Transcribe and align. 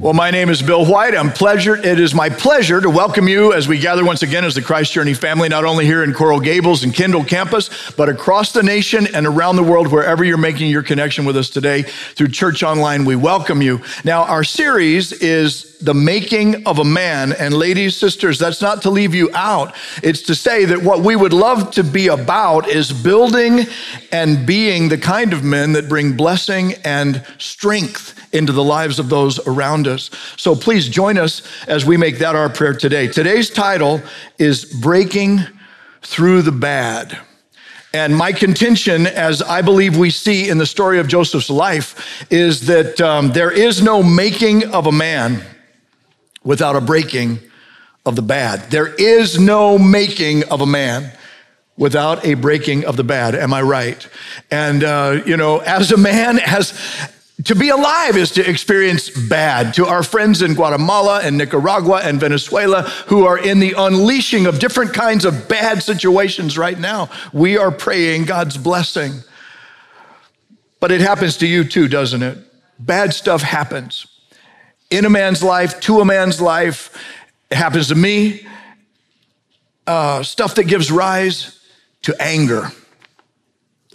Well, 0.00 0.14
my 0.14 0.30
name 0.30 0.48
is 0.48 0.62
Bill 0.62 0.86
White. 0.86 1.14
I'm 1.14 1.30
pleasure. 1.30 1.76
It 1.76 2.00
is 2.00 2.14
my 2.14 2.30
pleasure 2.30 2.80
to 2.80 2.88
welcome 2.88 3.28
you 3.28 3.52
as 3.52 3.68
we 3.68 3.78
gather 3.78 4.02
once 4.02 4.22
again 4.22 4.46
as 4.46 4.54
the 4.54 4.62
Christ 4.62 4.94
Journey 4.94 5.12
family, 5.12 5.50
not 5.50 5.66
only 5.66 5.84
here 5.84 6.02
in 6.02 6.14
Coral 6.14 6.40
Gables 6.40 6.84
and 6.84 6.94
Kendall 6.94 7.22
campus, 7.22 7.68
but 7.98 8.08
across 8.08 8.52
the 8.52 8.62
nation 8.62 9.06
and 9.14 9.26
around 9.26 9.56
the 9.56 9.62
world, 9.62 9.88
wherever 9.88 10.24
you're 10.24 10.38
making 10.38 10.70
your 10.70 10.82
connection 10.82 11.26
with 11.26 11.36
us 11.36 11.50
today 11.50 11.82
through 11.82 12.28
Church 12.28 12.62
Online. 12.62 13.04
We 13.04 13.14
welcome 13.14 13.60
you. 13.60 13.82
Now, 14.02 14.22
our 14.22 14.42
series 14.42 15.12
is 15.12 15.69
the 15.80 15.94
making 15.94 16.66
of 16.66 16.78
a 16.78 16.84
man. 16.84 17.32
And 17.32 17.54
ladies, 17.54 17.96
sisters, 17.96 18.38
that's 18.38 18.60
not 18.60 18.82
to 18.82 18.90
leave 18.90 19.14
you 19.14 19.30
out. 19.34 19.74
It's 20.02 20.22
to 20.22 20.34
say 20.34 20.64
that 20.66 20.82
what 20.82 21.00
we 21.00 21.16
would 21.16 21.32
love 21.32 21.70
to 21.72 21.84
be 21.84 22.08
about 22.08 22.68
is 22.68 22.92
building 22.92 23.66
and 24.12 24.46
being 24.46 24.88
the 24.88 24.98
kind 24.98 25.32
of 25.32 25.42
men 25.42 25.72
that 25.72 25.88
bring 25.88 26.16
blessing 26.16 26.74
and 26.84 27.24
strength 27.38 28.14
into 28.32 28.52
the 28.52 28.62
lives 28.62 28.98
of 28.98 29.08
those 29.08 29.44
around 29.46 29.88
us. 29.88 30.10
So 30.36 30.54
please 30.54 30.88
join 30.88 31.18
us 31.18 31.42
as 31.66 31.84
we 31.84 31.96
make 31.96 32.18
that 32.18 32.36
our 32.36 32.48
prayer 32.48 32.74
today. 32.74 33.08
Today's 33.08 33.50
title 33.50 34.00
is 34.38 34.64
Breaking 34.64 35.40
Through 36.02 36.42
the 36.42 36.52
Bad. 36.52 37.18
And 37.92 38.16
my 38.16 38.30
contention, 38.30 39.08
as 39.08 39.42
I 39.42 39.62
believe 39.62 39.96
we 39.96 40.10
see 40.10 40.48
in 40.48 40.58
the 40.58 40.66
story 40.66 41.00
of 41.00 41.08
Joseph's 41.08 41.50
life, 41.50 42.24
is 42.30 42.66
that 42.66 43.00
um, 43.00 43.32
there 43.32 43.50
is 43.50 43.82
no 43.82 44.00
making 44.00 44.72
of 44.72 44.86
a 44.86 44.92
man 44.92 45.42
without 46.42 46.76
a 46.76 46.80
breaking 46.80 47.38
of 48.06 48.16
the 48.16 48.22
bad. 48.22 48.70
There 48.70 48.86
is 48.94 49.38
no 49.38 49.78
making 49.78 50.44
of 50.44 50.60
a 50.60 50.66
man 50.66 51.12
without 51.76 52.24
a 52.24 52.34
breaking 52.34 52.84
of 52.84 52.96
the 52.96 53.04
bad. 53.04 53.34
Am 53.34 53.52
I 53.52 53.62
right? 53.62 54.06
And, 54.50 54.84
uh, 54.84 55.22
you 55.26 55.36
know, 55.36 55.58
as 55.58 55.92
a 55.92 55.96
man, 55.96 56.38
as, 56.44 56.78
to 57.44 57.54
be 57.54 57.68
alive 57.68 58.16
is 58.16 58.32
to 58.32 58.48
experience 58.48 59.10
bad. 59.28 59.74
To 59.74 59.86
our 59.86 60.02
friends 60.02 60.42
in 60.42 60.54
Guatemala 60.54 61.20
and 61.22 61.38
Nicaragua 61.38 62.00
and 62.02 62.20
Venezuela 62.20 62.82
who 63.06 63.24
are 63.24 63.38
in 63.38 63.60
the 63.60 63.74
unleashing 63.76 64.46
of 64.46 64.58
different 64.58 64.92
kinds 64.92 65.24
of 65.24 65.48
bad 65.48 65.82
situations 65.82 66.58
right 66.58 66.78
now, 66.78 67.10
we 67.32 67.56
are 67.56 67.70
praying 67.70 68.24
God's 68.24 68.56
blessing. 68.56 69.12
But 70.80 70.90
it 70.90 71.00
happens 71.02 71.36
to 71.38 71.46
you 71.46 71.64
too, 71.64 71.88
doesn't 71.88 72.22
it? 72.22 72.38
Bad 72.78 73.12
stuff 73.12 73.42
happens 73.42 74.06
in 74.90 75.04
a 75.04 75.10
man's 75.10 75.42
life, 75.42 75.80
to 75.80 76.00
a 76.00 76.04
man's 76.04 76.40
life. 76.40 76.96
It 77.50 77.56
happens 77.56 77.88
to 77.88 77.94
me. 77.94 78.46
Uh, 79.86 80.22
stuff 80.22 80.56
that 80.56 80.64
gives 80.64 80.90
rise 80.90 81.60
to 82.02 82.14
anger. 82.20 82.70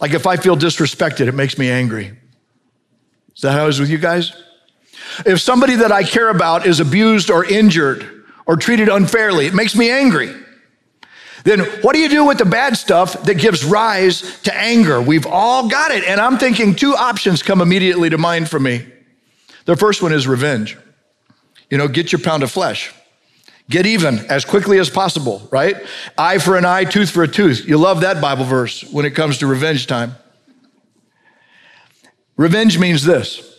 Like 0.00 0.12
if 0.12 0.26
I 0.26 0.36
feel 0.36 0.56
disrespected, 0.56 1.28
it 1.28 1.32
makes 1.32 1.58
me 1.58 1.70
angry. 1.70 2.12
Is 3.34 3.42
that 3.42 3.52
how 3.52 3.66
it 3.66 3.70
is 3.70 3.80
with 3.80 3.90
you 3.90 3.98
guys? 3.98 4.32
If 5.24 5.40
somebody 5.40 5.76
that 5.76 5.92
I 5.92 6.02
care 6.02 6.28
about 6.28 6.66
is 6.66 6.80
abused 6.80 7.30
or 7.30 7.44
injured 7.44 8.24
or 8.46 8.56
treated 8.56 8.88
unfairly, 8.88 9.46
it 9.46 9.54
makes 9.54 9.74
me 9.76 9.90
angry. 9.90 10.34
Then 11.44 11.60
what 11.82 11.94
do 11.94 12.00
you 12.00 12.08
do 12.08 12.24
with 12.24 12.38
the 12.38 12.44
bad 12.44 12.76
stuff 12.76 13.22
that 13.24 13.34
gives 13.34 13.64
rise 13.64 14.40
to 14.42 14.54
anger? 14.54 15.00
We've 15.00 15.26
all 15.26 15.68
got 15.68 15.92
it. 15.92 16.02
And 16.04 16.20
I'm 16.20 16.38
thinking 16.38 16.74
two 16.74 16.94
options 16.94 17.42
come 17.42 17.60
immediately 17.60 18.10
to 18.10 18.18
mind 18.18 18.48
for 18.48 18.58
me. 18.58 18.84
The 19.64 19.76
first 19.76 20.02
one 20.02 20.12
is 20.12 20.26
revenge. 20.26 20.76
You 21.70 21.78
know, 21.78 21.88
get 21.88 22.12
your 22.12 22.20
pound 22.20 22.42
of 22.42 22.50
flesh. 22.50 22.92
Get 23.68 23.86
even 23.86 24.18
as 24.30 24.44
quickly 24.44 24.78
as 24.78 24.88
possible, 24.88 25.48
right? 25.50 25.76
Eye 26.16 26.38
for 26.38 26.56
an 26.56 26.64
eye, 26.64 26.84
tooth 26.84 27.10
for 27.10 27.24
a 27.24 27.28
tooth. 27.28 27.66
You 27.66 27.78
love 27.78 28.02
that 28.02 28.20
Bible 28.20 28.44
verse 28.44 28.82
when 28.92 29.04
it 29.04 29.10
comes 29.10 29.38
to 29.38 29.46
revenge 29.46 29.88
time. 29.88 30.14
Revenge 32.36 32.78
means 32.78 33.04
this 33.04 33.54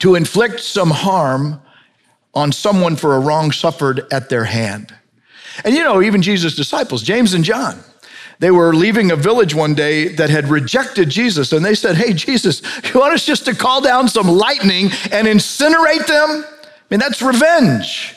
to 0.00 0.14
inflict 0.14 0.60
some 0.60 0.90
harm 0.90 1.62
on 2.34 2.52
someone 2.52 2.96
for 2.96 3.14
a 3.14 3.20
wrong 3.20 3.50
suffered 3.52 4.06
at 4.12 4.28
their 4.28 4.44
hand. 4.44 4.94
And 5.64 5.74
you 5.74 5.82
know, 5.82 6.02
even 6.02 6.20
Jesus' 6.20 6.54
disciples, 6.54 7.02
James 7.02 7.32
and 7.32 7.42
John, 7.42 7.80
they 8.38 8.50
were 8.50 8.74
leaving 8.74 9.10
a 9.10 9.16
village 9.16 9.54
one 9.54 9.74
day 9.74 10.08
that 10.08 10.28
had 10.28 10.48
rejected 10.48 11.08
Jesus, 11.08 11.52
and 11.52 11.64
they 11.64 11.74
said, 11.74 11.96
Hey, 11.96 12.12
Jesus, 12.12 12.60
you 12.92 13.00
want 13.00 13.14
us 13.14 13.24
just 13.24 13.46
to 13.46 13.54
call 13.54 13.80
down 13.80 14.08
some 14.08 14.28
lightning 14.28 14.90
and 15.10 15.26
incinerate 15.26 16.06
them? 16.06 16.44
I 16.88 16.94
mean, 16.94 17.00
that's 17.00 17.20
revenge. 17.20 18.14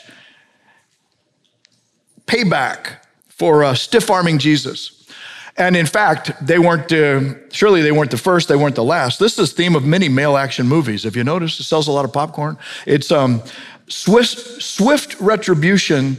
Payback 2.26 2.98
for 3.28 3.64
uh, 3.64 3.74
stiff 3.74 4.10
arming 4.10 4.38
Jesus. 4.38 5.08
And 5.56 5.76
in 5.76 5.86
fact, 5.86 6.32
they 6.40 6.58
weren't, 6.58 6.92
uh, 6.92 7.34
surely 7.50 7.82
they 7.82 7.90
weren't 7.90 8.12
the 8.12 8.16
first, 8.16 8.48
they 8.48 8.56
weren't 8.56 8.76
the 8.76 8.84
last. 8.84 9.18
This 9.18 9.38
is 9.38 9.50
the 9.50 9.56
theme 9.56 9.74
of 9.74 9.84
many 9.84 10.08
male 10.08 10.36
action 10.36 10.66
movies. 10.68 11.04
If 11.04 11.16
you 11.16 11.24
notice, 11.24 11.58
it 11.58 11.64
sells 11.64 11.88
a 11.88 11.92
lot 11.92 12.04
of 12.04 12.12
popcorn. 12.12 12.56
It's 12.86 13.10
um, 13.10 13.42
swift, 13.88 14.62
swift 14.62 15.20
retribution 15.20 16.18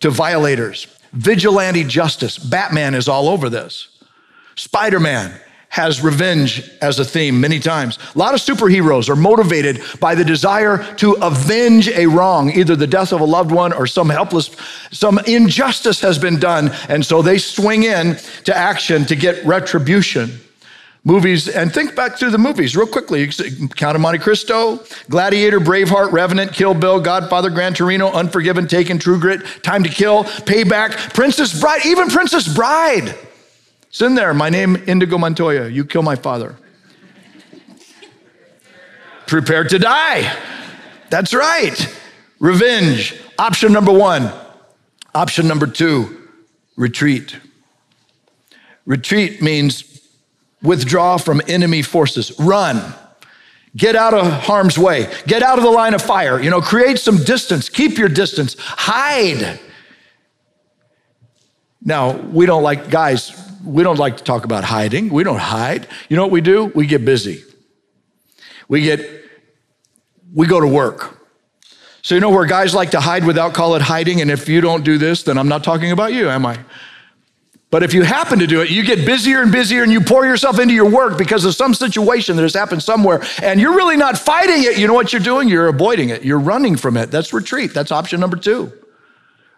to 0.00 0.10
violators, 0.10 0.86
vigilante 1.12 1.82
justice. 1.84 2.38
Batman 2.38 2.94
is 2.94 3.08
all 3.08 3.28
over 3.28 3.50
this. 3.50 3.88
Spider 4.54 5.00
Man, 5.00 5.38
has 5.68 6.02
revenge 6.02 6.70
as 6.80 6.98
a 6.98 7.04
theme 7.04 7.38
many 7.38 7.60
times. 7.60 7.98
A 8.14 8.18
lot 8.18 8.32
of 8.32 8.40
superheroes 8.40 9.10
are 9.10 9.16
motivated 9.16 9.82
by 10.00 10.14
the 10.14 10.24
desire 10.24 10.82
to 10.94 11.12
avenge 11.20 11.88
a 11.88 12.06
wrong, 12.06 12.50
either 12.50 12.74
the 12.74 12.86
death 12.86 13.12
of 13.12 13.20
a 13.20 13.24
loved 13.24 13.50
one 13.50 13.74
or 13.74 13.86
some 13.86 14.08
helpless, 14.08 14.56
some 14.90 15.18
injustice 15.26 16.00
has 16.00 16.18
been 16.18 16.38
done. 16.38 16.70
And 16.88 17.04
so 17.04 17.20
they 17.20 17.36
swing 17.36 17.82
in 17.82 18.16
to 18.44 18.56
action 18.56 19.04
to 19.04 19.16
get 19.16 19.44
retribution. 19.44 20.40
Movies, 21.04 21.46
and 21.46 21.72
think 21.72 21.94
back 21.94 22.16
through 22.16 22.30
the 22.30 22.38
movies 22.38 22.74
real 22.74 22.86
quickly. 22.86 23.30
Count 23.76 23.94
of 23.94 24.00
Monte 24.00 24.18
Cristo, 24.18 24.82
Gladiator, 25.08 25.60
Braveheart, 25.60 26.10
Revenant, 26.10 26.52
Kill 26.52 26.74
Bill, 26.74 27.00
Godfather, 27.00 27.48
Gran 27.50 27.74
Torino, 27.74 28.10
Unforgiven, 28.10 28.66
Taken, 28.66 28.98
True 28.98 29.20
Grit, 29.20 29.62
Time 29.62 29.84
to 29.84 29.88
Kill, 29.88 30.24
Payback, 30.24 31.14
Princess 31.14 31.60
Bride, 31.60 31.86
even 31.86 32.08
Princess 32.08 32.52
Bride 32.52 33.14
it's 33.96 34.02
in 34.02 34.14
there. 34.14 34.34
My 34.34 34.50
name, 34.50 34.76
Indigo 34.86 35.16
Montoya. 35.16 35.68
You 35.68 35.82
kill 35.82 36.02
my 36.02 36.16
father. 36.16 36.54
Prepare 39.26 39.64
to 39.64 39.78
die. 39.78 40.38
That's 41.08 41.32
right. 41.32 41.98
Revenge. 42.38 43.18
Option 43.38 43.72
number 43.72 43.92
one. 43.92 44.30
Option 45.14 45.48
number 45.48 45.66
two, 45.66 46.28
retreat. 46.76 47.38
Retreat 48.84 49.40
means 49.40 50.02
withdraw 50.62 51.16
from 51.16 51.40
enemy 51.48 51.80
forces, 51.80 52.38
run. 52.38 52.94
Get 53.74 53.96
out 53.96 54.12
of 54.12 54.30
harm's 54.30 54.78
way. 54.78 55.10
Get 55.26 55.42
out 55.42 55.56
of 55.56 55.64
the 55.64 55.70
line 55.70 55.94
of 55.94 56.02
fire. 56.02 56.38
You 56.38 56.50
know, 56.50 56.60
create 56.60 56.98
some 56.98 57.16
distance. 57.24 57.70
Keep 57.70 57.96
your 57.96 58.10
distance. 58.10 58.56
Hide. 58.58 59.58
Now, 61.80 62.12
we 62.14 62.44
don't 62.44 62.62
like, 62.62 62.90
guys, 62.90 63.45
we 63.66 63.82
don't 63.82 63.98
like 63.98 64.16
to 64.18 64.24
talk 64.24 64.44
about 64.44 64.64
hiding. 64.64 65.10
We 65.10 65.24
don't 65.24 65.38
hide. 65.38 65.88
You 66.08 66.16
know 66.16 66.22
what 66.22 66.30
we 66.32 66.40
do? 66.40 66.66
We 66.74 66.86
get 66.86 67.04
busy. 67.04 67.42
We 68.68 68.82
get, 68.82 69.24
we 70.34 70.46
go 70.46 70.60
to 70.60 70.66
work. 70.66 71.18
So, 72.02 72.14
you 72.14 72.20
know 72.20 72.30
where 72.30 72.46
guys 72.46 72.74
like 72.74 72.92
to 72.92 73.00
hide 73.00 73.24
without 73.24 73.52
call 73.52 73.74
it 73.74 73.82
hiding? 73.82 74.20
And 74.20 74.30
if 74.30 74.48
you 74.48 74.60
don't 74.60 74.84
do 74.84 74.96
this, 74.96 75.24
then 75.24 75.38
I'm 75.38 75.48
not 75.48 75.64
talking 75.64 75.90
about 75.90 76.12
you, 76.12 76.28
am 76.28 76.46
I? 76.46 76.58
But 77.70 77.82
if 77.82 77.92
you 77.92 78.02
happen 78.02 78.38
to 78.38 78.46
do 78.46 78.62
it, 78.62 78.70
you 78.70 78.84
get 78.84 79.04
busier 79.04 79.42
and 79.42 79.50
busier 79.50 79.82
and 79.82 79.90
you 79.90 80.00
pour 80.00 80.24
yourself 80.24 80.60
into 80.60 80.72
your 80.72 80.88
work 80.88 81.18
because 81.18 81.44
of 81.44 81.54
some 81.54 81.74
situation 81.74 82.36
that 82.36 82.42
has 82.42 82.54
happened 82.54 82.82
somewhere 82.82 83.22
and 83.42 83.60
you're 83.60 83.74
really 83.74 83.96
not 83.96 84.16
fighting 84.16 84.62
it. 84.62 84.78
You 84.78 84.86
know 84.86 84.94
what 84.94 85.12
you're 85.12 85.20
doing? 85.20 85.48
You're 85.48 85.66
avoiding 85.66 86.10
it. 86.10 86.24
You're 86.24 86.38
running 86.38 86.76
from 86.76 86.96
it. 86.96 87.10
That's 87.10 87.32
retreat. 87.32 87.74
That's 87.74 87.90
option 87.90 88.20
number 88.20 88.36
two. 88.36 88.72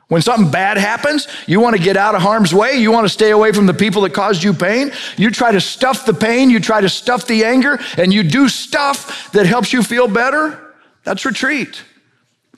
When 0.08 0.22
something 0.22 0.50
bad 0.50 0.78
happens, 0.78 1.28
you 1.46 1.60
want 1.60 1.76
to 1.76 1.82
get 1.82 1.96
out 1.96 2.14
of 2.14 2.22
harm's 2.22 2.54
way. 2.54 2.76
You 2.76 2.90
want 2.90 3.04
to 3.04 3.10
stay 3.10 3.30
away 3.30 3.52
from 3.52 3.66
the 3.66 3.74
people 3.74 4.02
that 4.02 4.14
caused 4.14 4.42
you 4.42 4.54
pain. 4.54 4.90
You 5.18 5.30
try 5.30 5.52
to 5.52 5.60
stuff 5.60 6.06
the 6.06 6.14
pain. 6.14 6.48
You 6.48 6.60
try 6.60 6.80
to 6.80 6.88
stuff 6.88 7.26
the 7.26 7.44
anger, 7.44 7.78
and 7.98 8.12
you 8.12 8.22
do 8.22 8.48
stuff 8.48 9.30
that 9.32 9.44
helps 9.44 9.72
you 9.72 9.82
feel 9.82 10.08
better. 10.08 10.74
That's 11.04 11.26
retreat. 11.26 11.82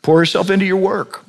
Pour 0.03 0.21
yourself 0.21 0.49
into 0.49 0.65
your 0.65 0.77
work 0.77 1.25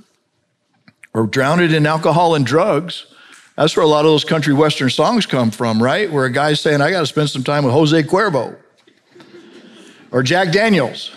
or 1.13 1.25
drown 1.25 1.59
it 1.59 1.73
in 1.73 1.88
alcohol 1.88 2.35
and 2.35 2.45
drugs. 2.45 3.07
That's 3.56 3.75
where 3.75 3.83
a 3.83 3.89
lot 3.89 4.06
of 4.06 4.12
those 4.12 4.23
country 4.23 4.53
western 4.53 4.91
songs 4.91 5.25
come 5.25 5.50
from, 5.50 5.81
right? 5.81 6.09
Where 6.09 6.25
a 6.25 6.31
guy's 6.31 6.62
saying, 6.62 6.81
I 6.81 6.91
got 6.91 7.01
to 7.01 7.07
spend 7.07 7.31
some 7.31 7.44
time 7.44 7.65
with 7.65 7.73
Jose 7.73 8.03
Cuervo 8.03 8.56
or 10.12 10.23
Jack 10.23 10.51
Daniels. 10.51 11.12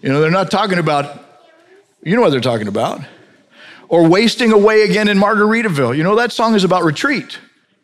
You 0.00 0.10
know, 0.10 0.20
they're 0.20 0.30
not 0.30 0.50
talking 0.50 0.78
about, 0.78 1.22
you 2.02 2.14
know 2.14 2.22
what 2.22 2.30
they're 2.30 2.40
talking 2.40 2.68
about 2.68 3.00
or 3.88 4.08
wasting 4.08 4.52
away 4.52 4.82
again 4.82 5.08
in 5.08 5.18
Margaritaville. 5.18 5.96
You 5.96 6.02
know, 6.02 6.16
that 6.16 6.32
song 6.32 6.54
is 6.54 6.64
about 6.64 6.84
retreat. 6.84 7.38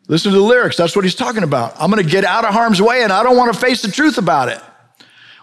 Listen 0.07 0.31
to 0.31 0.37
the 0.37 0.43
lyrics. 0.43 0.75
That's 0.75 0.95
what 0.95 1.05
he's 1.05 1.15
talking 1.15 1.43
about. 1.43 1.73
I'm 1.79 1.89
going 1.91 2.03
to 2.03 2.09
get 2.09 2.25
out 2.25 2.43
of 2.43 2.53
harm's 2.53 2.81
way 2.81 3.03
and 3.03 3.13
I 3.13 3.23
don't 3.23 3.37
want 3.37 3.53
to 3.53 3.59
face 3.59 3.81
the 3.81 3.91
truth 3.91 4.17
about 4.17 4.49
it. 4.49 4.59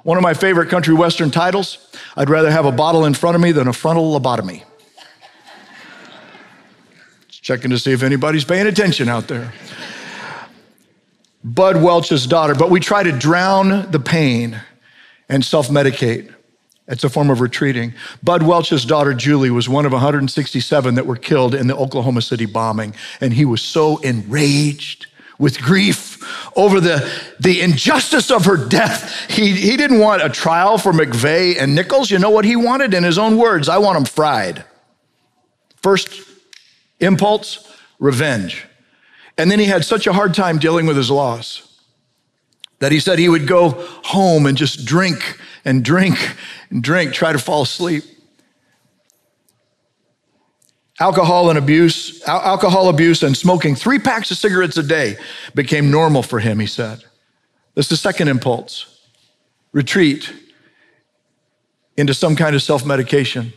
One 0.02 0.16
of 0.16 0.22
my 0.22 0.34
favorite 0.34 0.69
country 0.69 0.94
western 0.94 1.31
titles 1.31 1.88
I'd 2.19 2.31
rather 2.31 2.50
have 2.50 2.66
a 2.66 2.72
bottle 2.72 3.05
in 3.05 3.14
front 3.14 3.37
of 3.37 3.40
me 3.40 3.52
than 3.52 3.69
a 3.69 3.72
frontal 3.72 4.19
lobotomy. 4.19 4.64
Checking 7.28 7.70
to 7.70 7.78
see 7.78 7.93
if 7.93 8.02
anybody's 8.02 8.44
paying 8.44 8.66
attention 8.66 9.08
out 9.08 9.28
there. 9.28 9.52
Bud 11.44 11.81
Welch's 11.81 12.26
daughter, 12.26 12.56
but 12.56 12.70
we 12.70 12.81
try 12.81 13.04
to 13.04 13.12
drown 13.12 13.90
the 13.90 14.00
pain 14.00 14.61
and 15.28 15.44
self 15.44 15.69
medicate 15.69 16.34
It's 16.88 17.05
a 17.05 17.11
form 17.11 17.29
of 17.29 17.40
retreating. 17.40 17.93
Bud 18.23 18.43
Welch's 18.43 18.85
daughter 18.85 19.12
Julie 19.12 19.50
was 19.50 19.69
one 19.69 19.85
of 19.85 19.93
167 19.93 20.94
that 20.94 21.06
were 21.06 21.17
killed 21.17 21.55
in 21.55 21.67
the 21.67 21.76
Oklahoma 21.76 22.23
City 22.23 22.46
bombing, 22.46 22.94
and 23.20 23.35
he 23.35 23.44
was 23.44 23.61
so 23.61 23.99
enraged 23.99 25.06
with 25.38 25.61
grief 25.61 26.17
over 26.56 26.81
the, 26.81 27.08
the 27.38 27.61
injustice 27.61 28.31
of 28.31 28.46
her 28.46 28.56
death. 28.56 29.31
He, 29.31 29.52
he 29.52 29.76
didn't 29.76 30.00
want 30.00 30.23
a 30.23 30.29
trial 30.29 30.79
for 30.79 30.93
McVeigh 30.93 31.61
and 31.61 31.75
Nichols. 31.75 32.11
You 32.11 32.19
know 32.19 32.31
what 32.31 32.44
he 32.44 32.56
wanted? 32.56 32.94
In 32.94 33.05
his 33.05 33.19
own 33.19 33.37
words, 33.37 33.69
I 33.69 33.79
want 33.79 33.96
them 33.96 34.05
fried. 34.05 34.64
First 35.76 36.23
impulse, 37.00 37.76
revenge. 37.99 38.67
And 39.37 39.50
then 39.50 39.61
he 39.61 39.67
had 39.67 39.85
such 39.85 40.06
a 40.06 40.12
hard 40.12 40.35
time 40.35 40.58
dealing 40.58 40.87
with 40.87 40.96
his 40.96 41.11
loss 41.11 41.81
that 42.81 42.93
he 42.93 42.99
said 42.99 43.19
he 43.19 43.29
would 43.29 43.46
go 43.46 43.70
home 44.05 44.46
and 44.46 44.56
just 44.56 44.85
drink 44.85 45.38
and 45.64 45.84
drink 45.84 46.37
and 46.70 46.82
drink, 46.82 47.12
try 47.12 47.32
to 47.32 47.38
fall 47.38 47.62
asleep. 47.62 48.05
Alcohol 51.00 51.49
and 51.49 51.58
abuse, 51.58 52.22
alcohol 52.26 52.88
abuse 52.88 53.22
and 53.22 53.37
smoking 53.37 53.76
three 53.76 54.00
packs 54.00 54.31
of 54.31 54.37
cigarettes 54.37 54.76
a 54.76 54.82
day 54.82 55.16
became 55.55 55.90
normal 55.90 56.22
for 56.22 56.40
him, 56.40 56.58
he 56.58 56.66
said. 56.66 57.05
That's 57.75 57.88
the 57.88 57.96
second 57.96 58.26
impulse. 58.28 59.06
Retreat 59.72 60.32
into 61.96 62.14
some 62.14 62.34
kind 62.34 62.56
of 62.56 62.62
self 62.62 62.84
medication. 62.84 63.52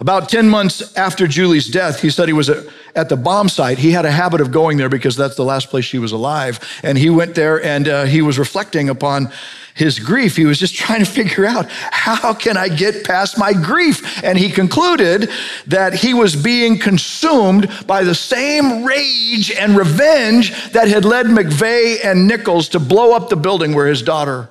About 0.00 0.30
10 0.30 0.48
months 0.48 0.96
after 0.96 1.26
Julie's 1.26 1.68
death, 1.68 2.00
he 2.00 2.08
said 2.08 2.26
he 2.26 2.32
was 2.32 2.48
at 2.48 3.10
the 3.10 3.18
bomb 3.18 3.50
site. 3.50 3.76
He 3.76 3.90
had 3.90 4.06
a 4.06 4.10
habit 4.10 4.40
of 4.40 4.50
going 4.50 4.78
there 4.78 4.88
because 4.88 5.14
that's 5.14 5.36
the 5.36 5.44
last 5.44 5.68
place 5.68 5.84
she 5.84 5.98
was 5.98 6.12
alive. 6.12 6.58
And 6.82 6.96
he 6.96 7.10
went 7.10 7.34
there 7.34 7.62
and 7.62 7.86
uh, 7.86 8.04
he 8.04 8.22
was 8.22 8.38
reflecting 8.38 8.88
upon 8.88 9.30
his 9.74 9.98
grief. 9.98 10.36
He 10.36 10.46
was 10.46 10.58
just 10.58 10.74
trying 10.86 11.00
to 11.00 11.10
figure 11.10 11.44
out 11.44 11.70
how 11.70 12.32
can 12.32 12.56
I 12.56 12.68
get 12.68 13.04
past 13.04 13.36
my 13.36 13.52
grief? 13.52 14.24
And 14.24 14.38
he 14.38 14.50
concluded 14.50 15.28
that 15.66 15.92
he 15.92 16.14
was 16.14 16.34
being 16.34 16.78
consumed 16.78 17.70
by 17.86 18.02
the 18.02 18.14
same 18.14 18.84
rage 18.84 19.50
and 19.52 19.76
revenge 19.76 20.72
that 20.72 20.88
had 20.88 21.04
led 21.04 21.26
McVeigh 21.26 22.02
and 22.02 22.26
Nichols 22.26 22.70
to 22.70 22.80
blow 22.80 23.14
up 23.14 23.28
the 23.28 23.36
building 23.36 23.74
where 23.74 23.86
his 23.86 24.00
daughter 24.00 24.48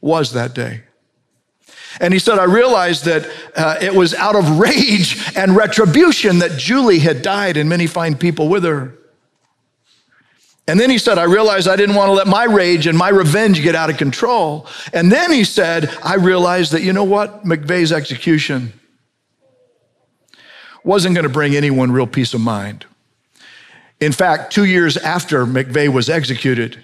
was 0.00 0.34
that 0.34 0.54
day. 0.54 0.82
And 2.00 2.12
he 2.12 2.18
said, 2.18 2.38
I 2.38 2.44
realized 2.44 3.04
that 3.04 3.28
uh, 3.56 3.76
it 3.80 3.94
was 3.94 4.14
out 4.14 4.36
of 4.36 4.58
rage 4.58 5.22
and 5.36 5.54
retribution 5.54 6.38
that 6.40 6.58
Julie 6.58 6.98
had 6.98 7.22
died 7.22 7.56
and 7.56 7.68
many 7.68 7.86
fine 7.86 8.16
people 8.16 8.48
with 8.48 8.64
her. 8.64 8.94
And 10.66 10.80
then 10.80 10.88
he 10.88 10.98
said, 10.98 11.18
I 11.18 11.24
realized 11.24 11.68
I 11.68 11.76
didn't 11.76 11.94
want 11.94 12.08
to 12.08 12.12
let 12.12 12.26
my 12.26 12.44
rage 12.44 12.86
and 12.86 12.96
my 12.96 13.10
revenge 13.10 13.62
get 13.62 13.74
out 13.74 13.90
of 13.90 13.98
control. 13.98 14.66
And 14.92 15.12
then 15.12 15.30
he 15.30 15.44
said, 15.44 15.94
I 16.02 16.14
realized 16.14 16.72
that, 16.72 16.82
you 16.82 16.92
know 16.92 17.04
what? 17.04 17.44
McVeigh's 17.44 17.92
execution 17.92 18.72
wasn't 20.82 21.14
going 21.14 21.24
to 21.24 21.32
bring 21.32 21.54
anyone 21.54 21.92
real 21.92 22.06
peace 22.06 22.34
of 22.34 22.40
mind. 22.40 22.86
In 24.00 24.12
fact, 24.12 24.52
two 24.52 24.64
years 24.64 24.96
after 24.96 25.46
McVeigh 25.46 25.88
was 25.88 26.08
executed, 26.08 26.82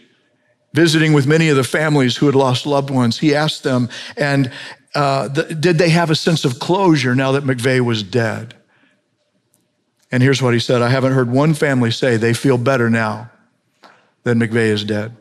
visiting 0.73 1.13
with 1.13 1.27
many 1.27 1.49
of 1.49 1.57
the 1.57 1.65
families 1.65 2.17
who 2.17 2.27
had 2.27 2.35
lost 2.35 2.67
loved 2.67 2.91
ones, 2.91 3.19
he 3.19 3.35
asked 3.35 3.63
them, 3.63 3.89
and 4.17 4.53
uh, 4.95 5.29
the, 5.29 5.55
did 5.55 5.79
they 5.79 5.91
have 5.91 6.11
a 6.11 6.15
sense 6.15 6.45
of 6.45 6.59
closure 6.59 7.15
now 7.15 7.33
that 7.33 7.45
McVeigh 7.45 7.81
was 7.81 8.03
dead? 8.03 8.55
And 10.13 10.23
here's 10.23 10.43
what 10.43 10.55
he 10.55 10.61
said 10.61 10.83
I 10.83 10.89
haven't 10.89 11.13
heard 11.13 11.31
one 11.31 11.55
family 11.55 11.91
say 11.91 12.17
they 12.17 12.35
feel 12.35 12.59
better 12.59 12.91
now 12.91 13.31
that 14.25 14.37
McVeigh 14.37 14.71
is 14.71 14.85
dead. 14.85 15.17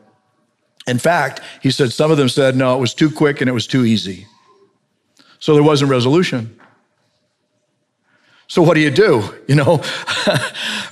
In 0.86 0.98
fact, 0.98 1.40
he 1.62 1.70
said 1.70 1.92
some 1.92 2.10
of 2.10 2.16
them 2.16 2.28
said, 2.28 2.56
no, 2.56 2.76
it 2.76 2.80
was 2.80 2.94
too 2.94 3.10
quick 3.10 3.40
and 3.40 3.48
it 3.48 3.52
was 3.52 3.66
too 3.66 3.84
easy. 3.84 4.26
So 5.38 5.54
there 5.54 5.62
wasn't 5.62 5.90
resolution. 5.90 6.58
So 8.48 8.62
what 8.62 8.74
do 8.74 8.80
you 8.80 8.90
do? 8.90 9.22
You 9.46 9.54
know, 9.54 9.76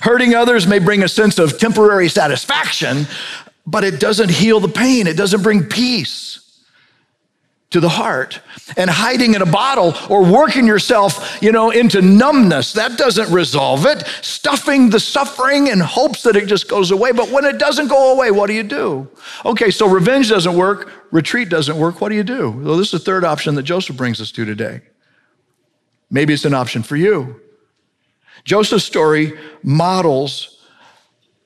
hurting 0.01 0.33
others 0.33 0.65
may 0.65 0.79
bring 0.79 1.03
a 1.03 1.09
sense 1.09 1.37
of 1.39 1.59
temporary 1.59 2.07
satisfaction, 2.07 3.05
but 3.69 3.83
it 3.83 3.99
doesn't 3.99 4.31
heal 4.31 4.59
the 4.59 4.67
pain. 4.67 5.05
It 5.05 5.15
doesn't 5.15 5.43
bring 5.43 5.63
peace 5.63 6.37
to 7.69 7.79
the 7.79 7.89
heart 7.89 8.41
and 8.77 8.89
hiding 8.89 9.35
in 9.35 9.43
a 9.43 9.45
bottle 9.45 9.93
or 10.09 10.25
working 10.25 10.65
yourself, 10.65 11.37
you 11.39 11.51
know, 11.51 11.69
into 11.69 12.01
numbness. 12.01 12.73
That 12.73 12.97
doesn't 12.97 13.31
resolve 13.31 13.85
it. 13.85 14.07
Stuffing 14.23 14.89
the 14.89 14.99
suffering 14.99 15.67
in 15.67 15.79
hopes 15.79 16.23
that 16.23 16.35
it 16.35 16.47
just 16.47 16.67
goes 16.67 16.89
away. 16.89 17.11
But 17.11 17.29
when 17.29 17.45
it 17.45 17.59
doesn't 17.59 17.87
go 17.87 18.13
away, 18.13 18.31
what 18.31 18.47
do 18.47 18.53
you 18.53 18.63
do? 18.63 19.07
Okay, 19.45 19.69
so 19.69 19.87
revenge 19.87 20.29
doesn't 20.29 20.57
work, 20.57 20.91
retreat 21.11 21.49
doesn't 21.49 21.77
work. 21.77 22.01
What 22.01 22.09
do 22.09 22.15
you 22.15 22.23
do? 22.23 22.49
Well, 22.49 22.75
this 22.75 22.87
is 22.87 22.99
the 22.99 23.05
third 23.05 23.23
option 23.23 23.53
that 23.53 23.63
Joseph 23.63 23.95
brings 23.95 24.19
us 24.19 24.31
to 24.31 24.45
today. 24.45 24.81
Maybe 26.09 26.33
it's 26.33 26.45
an 26.45 26.55
option 26.55 26.81
for 26.81 26.95
you. 26.95 27.39
Joseph's 28.45 28.85
story 28.85 29.33
models 29.61 30.58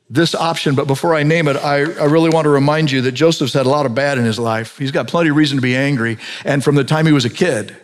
this 0.09 0.35
option, 0.35 0.75
but 0.75 0.85
before 0.85 1.15
I 1.15 1.23
name 1.23 1.47
it, 1.47 1.55
I, 1.55 1.77
I, 1.77 2.05
really 2.05 2.29
want 2.29 2.45
to 2.45 2.49
remind 2.49 2.91
you 2.91 3.01
that 3.01 3.13
Joseph's 3.13 3.53
had 3.53 3.65
a 3.65 3.69
lot 3.69 3.85
of 3.85 3.95
bad 3.95 4.17
in 4.17 4.25
his 4.25 4.37
life. 4.37 4.77
He's 4.77 4.91
got 4.91 5.07
plenty 5.07 5.29
of 5.29 5.35
reason 5.35 5.57
to 5.57 5.61
be 5.61 5.75
angry. 5.75 6.17
And 6.45 6.63
from 6.63 6.75
the 6.75 6.83
time 6.83 7.05
he 7.05 7.13
was 7.13 7.25
a 7.25 7.29
kid, 7.29 7.75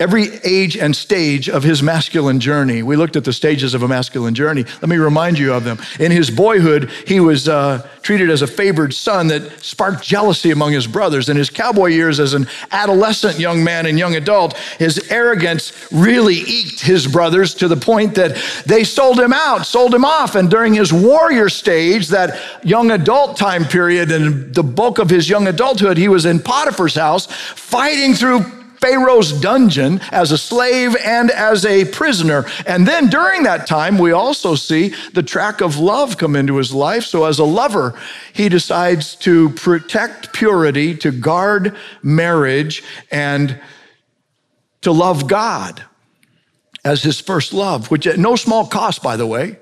every 0.00 0.28
age 0.44 0.76
and 0.76 0.94
stage 0.94 1.48
of 1.48 1.64
his 1.64 1.82
masculine 1.82 2.38
journey. 2.38 2.84
We 2.84 2.94
looked 2.94 3.16
at 3.16 3.24
the 3.24 3.32
stages 3.32 3.74
of 3.74 3.82
a 3.82 3.88
masculine 3.88 4.32
journey. 4.32 4.62
Let 4.80 4.88
me 4.88 4.96
remind 4.96 5.40
you 5.40 5.52
of 5.52 5.64
them. 5.64 5.78
In 5.98 6.12
his 6.12 6.30
boyhood, 6.30 6.88
he 7.04 7.18
was 7.18 7.48
uh, 7.48 7.84
treated 8.02 8.30
as 8.30 8.40
a 8.40 8.46
favored 8.46 8.94
son 8.94 9.26
that 9.26 9.60
sparked 9.60 10.04
jealousy 10.04 10.52
among 10.52 10.70
his 10.70 10.86
brothers. 10.86 11.28
In 11.28 11.36
his 11.36 11.50
cowboy 11.50 11.88
years 11.88 12.20
as 12.20 12.32
an 12.32 12.46
adolescent 12.70 13.40
young 13.40 13.64
man 13.64 13.86
and 13.86 13.98
young 13.98 14.14
adult, 14.14 14.56
his 14.78 15.10
arrogance 15.10 15.72
really 15.90 16.36
eked 16.36 16.80
his 16.80 17.08
brothers 17.08 17.52
to 17.54 17.66
the 17.66 17.76
point 17.76 18.14
that 18.14 18.36
they 18.66 18.84
sold 18.84 19.18
him 19.18 19.32
out, 19.32 19.66
sold 19.66 19.92
him 19.92 20.04
off. 20.04 20.36
And 20.36 20.48
during 20.48 20.74
his 20.74 20.92
warrior 20.92 21.48
stage, 21.48 22.06
that 22.08 22.40
young 22.62 22.92
adult 22.92 23.36
time 23.36 23.64
period 23.64 24.12
and 24.12 24.54
the 24.54 24.62
bulk 24.62 25.00
of 25.00 25.10
his 25.10 25.28
young 25.28 25.48
adulthood, 25.48 25.96
he 25.96 26.06
was 26.06 26.24
in 26.24 26.38
Potiphar's 26.38 26.94
house 26.94 27.26
fighting 27.26 28.14
through 28.14 28.57
Pharaoh's 28.80 29.32
dungeon 29.32 30.00
as 30.12 30.32
a 30.32 30.38
slave 30.38 30.96
and 31.04 31.30
as 31.30 31.64
a 31.64 31.84
prisoner. 31.86 32.46
And 32.66 32.86
then 32.86 33.08
during 33.08 33.42
that 33.42 33.66
time, 33.66 33.98
we 33.98 34.12
also 34.12 34.54
see 34.54 34.94
the 35.12 35.22
track 35.22 35.60
of 35.60 35.78
love 35.78 36.18
come 36.18 36.36
into 36.36 36.56
his 36.56 36.72
life. 36.72 37.04
So, 37.04 37.24
as 37.24 37.38
a 37.38 37.44
lover, 37.44 37.98
he 38.32 38.48
decides 38.48 39.14
to 39.16 39.50
protect 39.50 40.32
purity, 40.32 40.94
to 40.96 41.10
guard 41.10 41.76
marriage, 42.02 42.82
and 43.10 43.60
to 44.82 44.92
love 44.92 45.26
God 45.26 45.84
as 46.84 47.02
his 47.02 47.20
first 47.20 47.52
love, 47.52 47.90
which 47.90 48.06
at 48.06 48.18
no 48.18 48.36
small 48.36 48.66
cost, 48.66 49.02
by 49.02 49.16
the 49.16 49.26
way, 49.26 49.58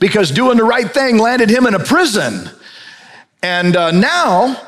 because 0.00 0.30
doing 0.30 0.56
the 0.56 0.64
right 0.64 0.90
thing 0.90 1.18
landed 1.18 1.50
him 1.50 1.66
in 1.66 1.74
a 1.74 1.78
prison. 1.78 2.50
And 3.42 3.76
uh, 3.76 3.90
now, 3.92 4.60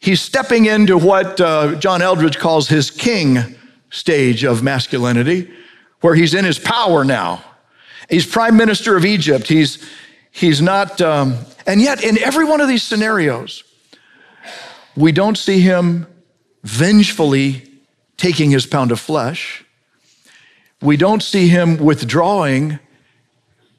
He's 0.00 0.20
stepping 0.20 0.66
into 0.66 0.98
what 0.98 1.40
uh, 1.40 1.74
John 1.76 2.00
Eldredge 2.00 2.38
calls 2.38 2.68
his 2.68 2.90
king 2.90 3.56
stage 3.90 4.44
of 4.44 4.62
masculinity, 4.62 5.50
where 6.00 6.14
he's 6.14 6.34
in 6.34 6.44
his 6.44 6.58
power 6.58 7.04
now. 7.04 7.42
He's 8.08 8.26
prime 8.26 8.56
minister 8.56 8.96
of 8.96 9.04
Egypt. 9.04 9.48
He's, 9.48 9.84
he's 10.30 10.60
not, 10.62 11.00
um, 11.00 11.38
and 11.66 11.80
yet 11.80 12.04
in 12.04 12.18
every 12.18 12.44
one 12.44 12.60
of 12.60 12.68
these 12.68 12.82
scenarios, 12.82 13.64
we 14.96 15.12
don't 15.12 15.36
see 15.36 15.60
him 15.60 16.06
vengefully 16.62 17.68
taking 18.16 18.50
his 18.50 18.66
pound 18.66 18.92
of 18.92 19.00
flesh. 19.00 19.64
We 20.80 20.96
don't 20.96 21.22
see 21.22 21.48
him 21.48 21.78
withdrawing 21.78 22.78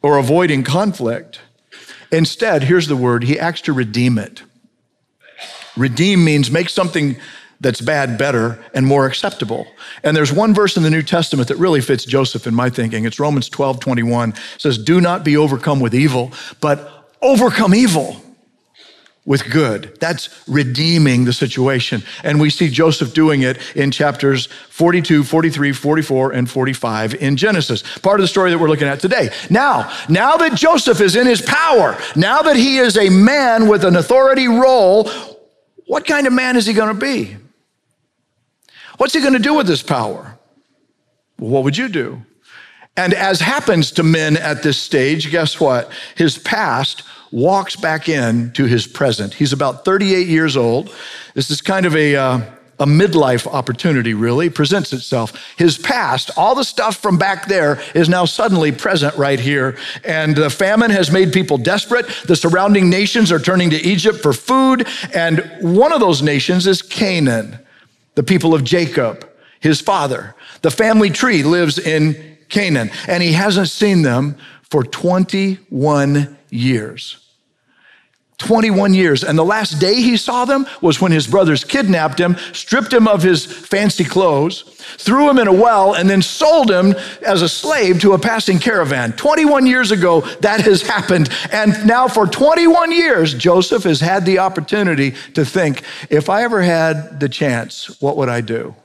or 0.01 0.17
avoiding 0.17 0.63
conflict. 0.63 1.41
Instead, 2.11 2.63
here's 2.63 2.87
the 2.87 2.95
word 2.95 3.23
he 3.23 3.39
acts 3.39 3.61
to 3.61 3.73
redeem 3.73 4.17
it. 4.17 4.43
Redeem 5.77 6.23
means 6.23 6.51
make 6.51 6.69
something 6.69 7.17
that's 7.59 7.81
bad 7.81 8.17
better 8.17 8.63
and 8.73 8.85
more 8.85 9.05
acceptable. 9.05 9.67
And 10.03 10.15
there's 10.15 10.31
one 10.31 10.53
verse 10.53 10.77
in 10.77 10.83
the 10.83 10.89
New 10.89 11.01
Testament 11.01 11.47
that 11.47 11.57
really 11.57 11.81
fits 11.81 12.05
Joseph 12.05 12.45
in 12.45 12.53
my 12.53 12.69
thinking. 12.69 13.05
It's 13.05 13.19
Romans 13.19 13.49
12, 13.49 13.79
21. 13.79 14.29
It 14.31 14.35
says, 14.57 14.77
Do 14.77 15.01
not 15.01 15.23
be 15.23 15.37
overcome 15.37 15.79
with 15.79 15.95
evil, 15.95 16.31
but 16.61 17.09
overcome 17.21 17.73
evil 17.73 18.21
with 19.25 19.49
good. 19.51 19.97
That's 19.99 20.29
redeeming 20.47 21.25
the 21.25 21.33
situation. 21.33 22.01
And 22.23 22.39
we 22.39 22.49
see 22.49 22.69
Joseph 22.69 23.13
doing 23.13 23.41
it 23.41 23.57
in 23.75 23.91
chapters 23.91 24.45
42, 24.45 25.23
43, 25.25 25.73
44, 25.73 26.31
and 26.31 26.49
45 26.49 27.15
in 27.15 27.35
Genesis. 27.35 27.83
Part 27.99 28.21
of 28.21 28.23
the 28.23 28.27
story 28.29 28.51
that 28.51 28.57
we're 28.57 28.69
looking 28.69 28.87
at 28.87 29.01
today. 29.01 29.29
Now, 29.49 29.91
now 30.07 30.37
that 30.37 30.55
Joseph 30.55 31.01
is 31.01 31.17
in 31.17 31.27
his 31.27 31.41
power, 31.41 31.97
now 32.15 32.41
that 32.43 32.55
he 32.55 32.77
is 32.77 32.97
a 32.97 33.09
man 33.09 33.67
with 33.67 33.83
an 33.83 33.97
authority 33.97 34.47
role, 34.47 35.09
what 35.87 36.05
kind 36.05 36.27
of 36.27 36.33
man 36.33 36.55
is 36.55 36.65
he 36.65 36.73
going 36.73 36.93
to 36.93 37.01
be? 37.01 37.37
What's 38.97 39.13
he 39.13 39.21
going 39.21 39.33
to 39.33 39.39
do 39.39 39.53
with 39.53 39.67
this 39.67 39.81
power? 39.81 40.37
What 41.37 41.63
would 41.63 41.77
you 41.77 41.87
do? 41.87 42.21
And 42.95 43.13
as 43.13 43.39
happens 43.39 43.91
to 43.91 44.03
men 44.03 44.37
at 44.37 44.63
this 44.63 44.77
stage, 44.77 45.29
guess 45.29 45.59
what? 45.59 45.91
His 46.15 46.37
past 46.37 47.03
walks 47.31 47.75
back 47.75 48.09
in 48.09 48.51
to 48.53 48.65
his 48.65 48.87
present. 48.87 49.35
He's 49.35 49.53
about 49.53 49.85
38 49.85 50.27
years 50.27 50.57
old. 50.57 50.93
This 51.35 51.51
is 51.51 51.61
kind 51.61 51.85
of 51.85 51.95
a, 51.95 52.15
uh, 52.15 52.41
a 52.79 52.85
midlife 52.85 53.47
opportunity 53.47 54.13
really 54.13 54.49
presents 54.49 54.93
itself. 54.93 55.33
His 55.57 55.77
past, 55.77 56.29
all 56.37 56.53
the 56.53 56.63
stuff 56.63 56.97
from 56.97 57.17
back 57.17 57.47
there, 57.47 57.81
is 57.95 58.07
now 58.07 58.25
suddenly 58.25 58.71
present 58.71 59.15
right 59.17 59.39
here. 59.39 59.77
And 60.03 60.35
the 60.35 60.49
famine 60.49 60.91
has 60.91 61.11
made 61.11 61.33
people 61.33 61.57
desperate. 61.57 62.07
The 62.25 62.35
surrounding 62.35 62.89
nations 62.89 63.31
are 63.31 63.39
turning 63.39 63.71
to 63.71 63.77
Egypt 63.77 64.19
for 64.19 64.33
food. 64.33 64.87
And 65.13 65.39
one 65.61 65.91
of 65.91 65.99
those 65.99 66.21
nations 66.21 66.67
is 66.67 66.81
Canaan, 66.81 67.59
the 68.15 68.23
people 68.23 68.53
of 68.53 68.63
Jacob, 68.63 69.27
his 69.59 69.81
father. 69.81 70.35
The 70.61 70.71
family 70.71 71.09
tree 71.09 71.43
lives 71.43 71.79
in 71.79 72.37
Canaan, 72.49 72.91
and 73.07 73.23
he 73.23 73.33
hasn't 73.33 73.69
seen 73.69 74.03
them 74.03 74.37
for 74.69 74.83
21 74.83 76.37
years. 76.49 77.26
21 78.37 78.93
years. 78.93 79.23
And 79.23 79.37
the 79.37 79.43
last 79.45 79.79
day 79.79 79.95
he 79.95 80.15
saw 80.15 80.45
them 80.45 80.67
was 80.79 81.01
when 81.01 81.11
his 81.11 81.25
brothers 81.25 81.63
kidnapped 81.63 82.19
him, 82.19 82.37
stripped 82.53 82.93
him 82.93 83.07
of 83.07 83.23
his 83.23 83.45
fancy 83.45 84.03
clothes, 84.03 84.61
threw 84.97 85.29
him 85.29 85.39
in 85.39 85.47
a 85.47 85.53
well, 85.53 85.95
and 85.95 86.07
then 86.09 86.21
sold 86.21 86.69
him 86.69 86.93
as 87.25 87.41
a 87.41 87.49
slave 87.49 87.99
to 88.01 88.13
a 88.13 88.19
passing 88.19 88.59
caravan. 88.59 89.13
21 89.13 89.65
years 89.65 89.91
ago, 89.91 90.21
that 90.41 90.61
has 90.61 90.83
happened. 90.83 91.29
And 91.51 91.87
now, 91.87 92.07
for 92.07 92.27
21 92.27 92.91
years, 92.91 93.33
Joseph 93.33 93.83
has 93.83 93.99
had 93.99 94.25
the 94.25 94.39
opportunity 94.39 95.15
to 95.33 95.43
think 95.43 95.81
if 96.09 96.29
I 96.29 96.43
ever 96.43 96.61
had 96.61 97.19
the 97.19 97.29
chance, 97.29 97.99
what 97.99 98.17
would 98.17 98.29
I 98.29 98.41
do? 98.41 98.75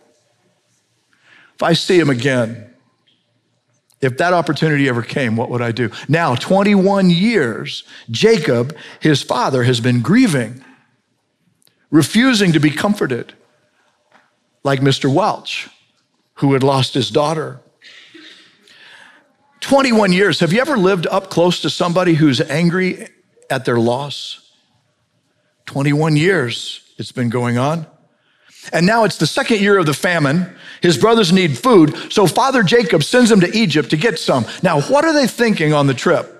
If 1.55 1.63
I 1.63 1.75
see 1.75 1.99
him 1.99 2.09
again, 2.09 2.72
if 4.03 4.19
that 4.19 4.33
opportunity 4.33 4.89
ever 4.89 5.03
came, 5.03 5.37
what 5.37 5.49
would 5.49 5.63
I 5.63 5.71
do? 5.71 5.91
Now, 6.09 6.35
21 6.35 7.09
years, 7.09 7.85
Jacob, 8.11 8.77
his 9.01 9.23
father, 9.23 9.63
has 9.63 9.81
been 9.81 10.03
grieving, 10.03 10.63
refusing 11.91 12.53
to 12.53 12.59
be 12.59 12.71
comforted, 12.71 13.33
like 14.65 14.81
Mr. 14.81 15.13
Welch, 15.13 15.71
who 16.35 16.53
had 16.53 16.65
lost 16.65 16.95
his 16.95 17.11
daughter. 17.11 17.61
21 19.61 20.13
years. 20.13 20.41
Have 20.41 20.53
you 20.53 20.61
ever 20.61 20.77
lived 20.77 21.07
up 21.07 21.31
close 21.31 21.63
to 21.63 21.71
somebody 21.71 22.15
who's 22.15 22.41
angry 22.41 23.09
at 23.49 23.65
their 23.65 23.79
loss? 23.79 24.51
21 25.67 26.17
years 26.17 26.93
it's 26.99 27.13
been 27.13 27.31
going 27.31 27.57
on. 27.57 27.87
And 28.73 28.87
now 28.87 29.05
it's 29.05 29.17
the 29.17 29.27
second 29.27 29.61
year 29.61 29.79
of 29.79 29.87
the 29.87 29.95
famine. 29.95 30.55
His 30.83 30.97
brothers 30.97 31.33
need 31.33 31.59
food. 31.59 31.97
So 32.13 32.27
Father 32.27 32.63
Jacob 32.63 33.03
sends 33.03 33.31
them 33.31 33.41
to 33.41 33.57
Egypt 33.57 33.91
to 33.91 33.97
get 33.97 34.19
some. 34.19 34.45
Now, 34.63 34.81
what 34.83 35.05
are 35.05 35.13
they 35.13 35.27
thinking 35.27 35.73
on 35.73 35.87
the 35.87 35.95
trip? 35.95 36.39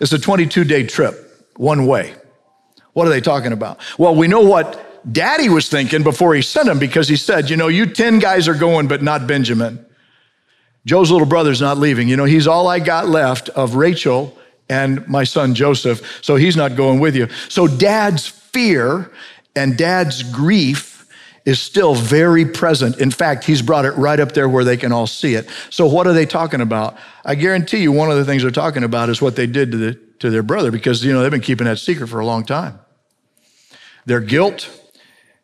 It's 0.00 0.12
a 0.12 0.18
22 0.18 0.64
day 0.64 0.84
trip, 0.86 1.48
one 1.56 1.86
way. 1.86 2.14
What 2.92 3.06
are 3.06 3.10
they 3.10 3.20
talking 3.20 3.52
about? 3.52 3.80
Well, 3.98 4.14
we 4.14 4.28
know 4.28 4.40
what 4.40 4.82
daddy 5.10 5.48
was 5.48 5.68
thinking 5.68 6.02
before 6.02 6.34
he 6.34 6.42
sent 6.42 6.66
them 6.66 6.78
because 6.78 7.08
he 7.08 7.16
said, 7.16 7.48
You 7.48 7.56
know, 7.56 7.68
you 7.68 7.86
10 7.86 8.18
guys 8.18 8.48
are 8.48 8.54
going, 8.54 8.88
but 8.88 9.02
not 9.02 9.26
Benjamin. 9.26 9.84
Joe's 10.84 11.10
little 11.10 11.26
brother's 11.26 11.60
not 11.60 11.78
leaving. 11.78 12.08
You 12.08 12.16
know, 12.16 12.24
he's 12.24 12.46
all 12.46 12.68
I 12.68 12.78
got 12.78 13.08
left 13.08 13.48
of 13.50 13.74
Rachel 13.74 14.36
and 14.68 15.06
my 15.08 15.24
son 15.24 15.54
Joseph, 15.54 16.20
so 16.22 16.36
he's 16.36 16.56
not 16.56 16.76
going 16.76 17.00
with 17.00 17.16
you. 17.16 17.28
So 17.48 17.66
dad's 17.66 18.26
fear 18.26 19.10
and 19.54 19.76
dad's 19.76 20.22
grief 20.22 20.95
is 21.46 21.62
still 21.62 21.94
very 21.94 22.44
present. 22.44 22.98
In 22.98 23.10
fact, 23.10 23.44
he's 23.44 23.62
brought 23.62 23.86
it 23.86 23.92
right 23.92 24.18
up 24.18 24.32
there 24.32 24.48
where 24.48 24.64
they 24.64 24.76
can 24.76 24.92
all 24.92 25.06
see 25.06 25.34
it. 25.34 25.48
So, 25.70 25.86
what 25.86 26.06
are 26.06 26.12
they 26.12 26.26
talking 26.26 26.60
about? 26.60 26.98
I 27.24 27.36
guarantee 27.36 27.78
you, 27.78 27.92
one 27.92 28.10
of 28.10 28.16
the 28.18 28.24
things 28.24 28.42
they're 28.42 28.50
talking 28.50 28.84
about 28.84 29.08
is 29.08 29.22
what 29.22 29.36
they 29.36 29.46
did 29.46 29.70
to, 29.70 29.78
the, 29.78 29.94
to 30.18 30.28
their 30.28 30.42
brother 30.42 30.70
because, 30.70 31.02
you 31.04 31.12
know, 31.12 31.22
they've 31.22 31.30
been 31.30 31.40
keeping 31.40 31.66
that 31.66 31.78
secret 31.78 32.08
for 32.08 32.20
a 32.20 32.26
long 32.26 32.44
time. 32.44 32.80
Their 34.04 34.20
guilt, 34.20 34.68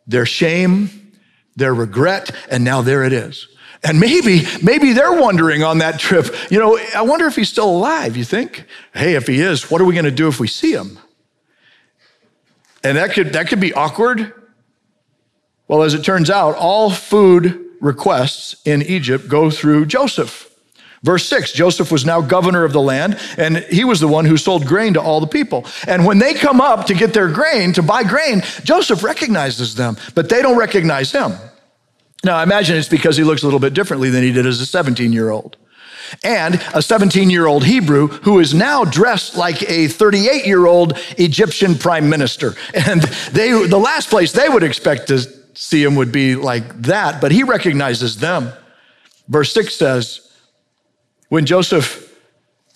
their 0.06 0.26
shame, 0.26 1.12
their 1.56 1.72
regret, 1.72 2.34
and 2.50 2.64
now 2.64 2.82
there 2.82 3.04
it 3.04 3.12
is. 3.12 3.48
And 3.84 3.98
maybe, 3.98 4.42
maybe 4.62 4.92
they're 4.92 5.12
wondering 5.12 5.64
on 5.64 5.78
that 5.78 5.98
trip, 5.98 6.26
you 6.50 6.58
know, 6.58 6.78
I 6.94 7.02
wonder 7.02 7.26
if 7.26 7.34
he's 7.34 7.48
still 7.48 7.68
alive, 7.68 8.16
you 8.16 8.24
think? 8.24 8.64
Hey, 8.94 9.14
if 9.14 9.26
he 9.26 9.40
is, 9.40 9.70
what 9.70 9.80
are 9.80 9.84
we 9.84 9.94
going 9.94 10.04
to 10.04 10.12
do 10.12 10.28
if 10.28 10.38
we 10.38 10.46
see 10.46 10.72
him? 10.72 10.98
And 12.84 12.96
that 12.96 13.12
could, 13.12 13.32
that 13.32 13.48
could 13.48 13.60
be 13.60 13.72
awkward. 13.72 14.41
Well, 15.72 15.84
as 15.84 15.94
it 15.94 16.04
turns 16.04 16.28
out, 16.28 16.54
all 16.56 16.90
food 16.90 17.58
requests 17.80 18.56
in 18.66 18.82
Egypt 18.82 19.26
go 19.26 19.48
through 19.48 19.86
Joseph. 19.86 20.50
Verse 21.02 21.26
6 21.26 21.52
Joseph 21.52 21.90
was 21.90 22.04
now 22.04 22.20
governor 22.20 22.64
of 22.64 22.74
the 22.74 22.80
land, 22.82 23.18
and 23.38 23.56
he 23.56 23.82
was 23.82 23.98
the 23.98 24.06
one 24.06 24.26
who 24.26 24.36
sold 24.36 24.66
grain 24.66 24.92
to 24.92 25.00
all 25.00 25.18
the 25.18 25.26
people. 25.26 25.64
And 25.88 26.04
when 26.04 26.18
they 26.18 26.34
come 26.34 26.60
up 26.60 26.84
to 26.88 26.94
get 26.94 27.14
their 27.14 27.28
grain, 27.28 27.72
to 27.72 27.82
buy 27.82 28.04
grain, 28.04 28.42
Joseph 28.64 29.02
recognizes 29.02 29.74
them, 29.74 29.96
but 30.14 30.28
they 30.28 30.42
don't 30.42 30.58
recognize 30.58 31.10
him. 31.10 31.32
Now, 32.22 32.36
I 32.36 32.42
imagine 32.42 32.76
it's 32.76 32.86
because 32.86 33.16
he 33.16 33.24
looks 33.24 33.40
a 33.40 33.46
little 33.46 33.58
bit 33.58 33.72
differently 33.72 34.10
than 34.10 34.22
he 34.22 34.30
did 34.30 34.44
as 34.44 34.60
a 34.60 34.66
17 34.66 35.10
year 35.10 35.30
old. 35.30 35.56
And 36.22 36.56
a 36.74 36.82
17 36.82 37.30
year 37.30 37.46
old 37.46 37.64
Hebrew 37.64 38.08
who 38.08 38.40
is 38.40 38.52
now 38.52 38.84
dressed 38.84 39.38
like 39.38 39.62
a 39.70 39.88
38 39.88 40.44
year 40.44 40.66
old 40.66 40.98
Egyptian 41.16 41.76
prime 41.76 42.10
minister. 42.10 42.56
And 42.74 43.00
they, 43.32 43.52
the 43.66 43.78
last 43.78 44.10
place 44.10 44.32
they 44.32 44.50
would 44.50 44.62
expect 44.62 45.08
to 45.08 45.41
see 45.54 45.82
him 45.82 45.94
would 45.96 46.12
be 46.12 46.36
like 46.36 46.82
that, 46.82 47.20
but 47.20 47.32
he 47.32 47.42
recognizes 47.42 48.18
them. 48.18 48.52
Verse 49.28 49.52
6 49.52 49.74
says, 49.74 50.32
When 51.28 51.46
Joseph's 51.46 52.10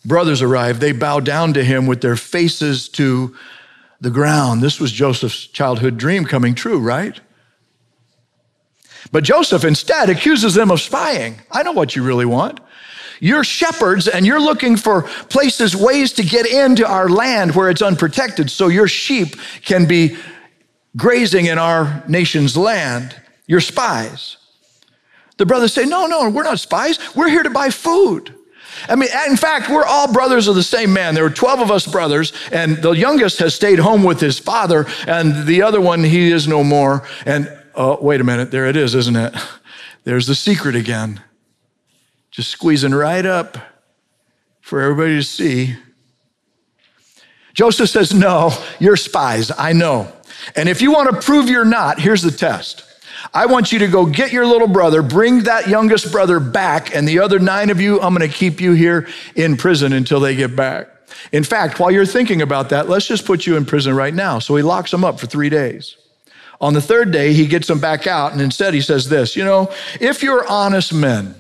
brothers 0.05 0.43
arrived, 0.43 0.81
they 0.81 0.93
bow 0.93 1.21
down 1.21 1.55
to 1.55 1.65
him 1.65 1.87
with 1.87 2.01
their 2.01 2.17
faces 2.17 2.89
to 2.91 3.35
the 4.01 4.11
ground. 4.11 4.63
This 4.63 4.79
was 4.79 4.93
Joseph's 4.93 5.47
childhood 5.47 5.97
dream 5.97 6.25
coming 6.25 6.55
true, 6.55 6.79
right? 6.79 7.19
But 9.13 9.25
Joseph 9.25 9.65
instead 9.65 10.11
accuses 10.11 10.55
them 10.55 10.71
of 10.71 10.81
spying. 10.81 11.41
I 11.51 11.63
know 11.63 11.73
what 11.73 11.97
you 11.97 12.03
really 12.03 12.27
want. 12.27 12.61
You're 13.21 13.45
shepherds 13.45 14.09
and 14.09 14.27
you're 14.27 14.41
looking 14.41 14.77
for 14.77 15.03
places, 15.31 15.75
ways 15.75 16.13
to 16.15 16.23
get 16.23 16.47
into 16.47 16.87
our 16.87 17.09
land 17.09 17.55
where 17.55 17.71
it's 17.71 17.83
unprotected 17.83 18.51
so 18.51 18.69
your 18.69 18.89
sheep 18.89 19.37
can 19.65 19.87
be 19.87 20.17
grazing 20.97 21.47
in 21.47 21.59
our 21.59 22.03
nation's 22.09 22.57
land. 22.57 23.15
You're 23.47 23.61
spies. 23.61 24.39
The 25.37 25.47
brothers 25.47 25.73
say, 25.73 25.85
No, 25.85 26.07
no, 26.07 26.29
we're 26.31 26.43
not 26.43 26.61
spies. 26.61 26.99
We're 27.15 27.29
here 27.29 27.43
to 27.43 27.51
buy 27.51 27.71
food. 27.71 28.35
I 28.89 28.95
mean, 28.95 29.09
in 29.29 29.37
fact, 29.37 29.71
we're 29.71 29.85
all 29.85 30.13
brothers 30.13 30.49
of 30.49 30.55
the 30.55 30.63
same 30.63 30.93
man. 30.93 31.15
There 31.15 31.25
were 31.25 31.31
12 31.31 31.61
of 31.61 31.71
us 31.71 31.87
brothers, 31.87 32.33
and 32.53 32.77
the 32.79 32.93
youngest 32.93 33.39
has 33.39 33.55
stayed 33.55 33.79
home 33.79 34.03
with 34.03 34.21
his 34.21 34.39
father, 34.39 34.87
and 35.07 35.47
the 35.47 35.63
other 35.63 35.81
one, 35.81 36.05
he 36.05 36.31
is 36.31 36.47
no 36.47 36.63
more. 36.63 37.07
And 37.25 37.51
oh, 37.75 37.99
wait 38.03 38.21
a 38.21 38.25
minute, 38.25 38.51
there 38.51 38.67
it 38.67 38.77
is, 38.77 38.95
isn't 38.95 39.17
it? 39.17 39.35
There's 40.05 40.27
the 40.27 40.35
secret 40.35 40.77
again. 40.77 41.21
Just 42.31 42.51
squeezing 42.51 42.95
right 42.95 43.25
up 43.25 43.59
for 44.61 44.81
everybody 44.81 45.17
to 45.17 45.23
see. 45.23 45.77
Joseph 47.55 47.89
says, 47.89 48.13
No, 48.13 48.53
you're 48.79 48.97
spies. 48.97 49.51
I 49.57 49.73
know. 49.73 50.13
And 50.55 50.69
if 50.69 50.81
you 50.81 50.93
want 50.93 51.11
to 51.11 51.21
prove 51.21 51.49
you're 51.49 51.65
not, 51.65 52.01
here's 52.01 52.23
the 52.23 52.31
test. 52.31 52.85
I 53.35 53.47
want 53.47 53.73
you 53.73 53.79
to 53.81 53.89
go 53.89 54.07
get 54.07 54.33
your 54.33 54.47
little 54.47 54.69
brother, 54.69 55.03
bring 55.03 55.45
that 55.45 55.69
youngest 55.69 56.13
brother 56.13 56.39
back, 56.39 56.95
and 56.95 57.09
the 57.09 57.19
other 57.19 57.39
nine 57.39 57.71
of 57.71 57.81
you, 57.81 58.01
I'm 58.01 58.15
going 58.15 58.29
to 58.29 58.35
keep 58.35 58.61
you 58.61 58.73
here 58.73 59.09
in 59.35 59.57
prison 59.57 59.93
until 59.93 60.21
they 60.21 60.37
get 60.37 60.55
back. 60.55 60.89
In 61.33 61.43
fact, 61.43 61.81
while 61.81 61.91
you're 61.91 62.07
thinking 62.07 62.43
about 62.43 62.69
that, 62.71 62.89
let's 62.89 63.07
just 63.07 63.25
put 63.25 63.47
you 63.47 63.57
in 63.57 63.65
prison 63.65 63.97
right 63.97 64.15
now. 64.15 64.39
So 64.39 64.55
he 64.57 64.63
locks 64.63 64.91
them 64.91 65.05
up 65.05 65.19
for 65.19 65.27
three 65.27 65.49
days. 65.49 65.97
On 66.61 66.73
the 66.73 66.81
third 66.81 67.11
day, 67.11 67.33
he 67.33 67.47
gets 67.47 67.67
them 67.67 67.81
back 67.81 68.07
out, 68.07 68.33
and 68.33 68.41
instead 68.41 68.75
he 68.75 68.81
says 68.81 69.09
this 69.09 69.37
You 69.37 69.45
know, 69.45 69.73
if 70.01 70.23
you're 70.23 70.47
honest 70.47 70.93
men, 70.93 71.35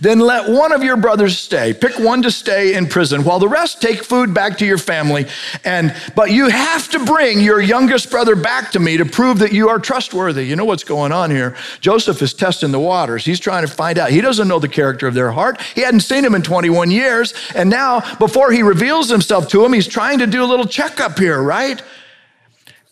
then 0.00 0.18
let 0.20 0.48
one 0.48 0.72
of 0.72 0.82
your 0.82 0.96
brothers 0.96 1.38
stay. 1.38 1.74
Pick 1.74 1.98
one 1.98 2.22
to 2.22 2.30
stay 2.30 2.74
in 2.74 2.86
prison 2.86 3.24
while 3.24 3.38
the 3.38 3.48
rest 3.48 3.82
take 3.82 4.02
food 4.02 4.32
back 4.32 4.58
to 4.58 4.66
your 4.66 4.78
family. 4.78 5.26
And 5.64 5.94
but 6.14 6.30
you 6.30 6.48
have 6.48 6.88
to 6.90 7.04
bring 7.04 7.40
your 7.40 7.60
youngest 7.60 8.10
brother 8.10 8.36
back 8.36 8.72
to 8.72 8.80
me 8.80 8.96
to 8.96 9.04
prove 9.04 9.38
that 9.40 9.52
you 9.52 9.68
are 9.68 9.78
trustworthy. 9.78 10.44
You 10.44 10.56
know 10.56 10.64
what's 10.64 10.84
going 10.84 11.12
on 11.12 11.30
here? 11.30 11.56
Joseph 11.80 12.22
is 12.22 12.32
testing 12.32 12.72
the 12.72 12.80
waters. 12.80 13.24
He's 13.24 13.40
trying 13.40 13.66
to 13.66 13.72
find 13.72 13.98
out. 13.98 14.10
He 14.10 14.20
doesn't 14.20 14.48
know 14.48 14.58
the 14.58 14.68
character 14.68 15.06
of 15.06 15.14
their 15.14 15.30
heart. 15.30 15.60
He 15.60 15.82
hadn't 15.82 16.00
seen 16.00 16.24
him 16.24 16.34
in 16.34 16.42
21 16.42 16.90
years, 16.90 17.34
and 17.54 17.68
now 17.68 18.16
before 18.16 18.52
he 18.52 18.62
reveals 18.62 19.10
himself 19.10 19.48
to 19.48 19.64
him, 19.64 19.72
he's 19.72 19.86
trying 19.86 20.20
to 20.20 20.26
do 20.26 20.42
a 20.42 20.46
little 20.46 20.66
checkup 20.66 21.18
here, 21.18 21.42
right? 21.42 21.82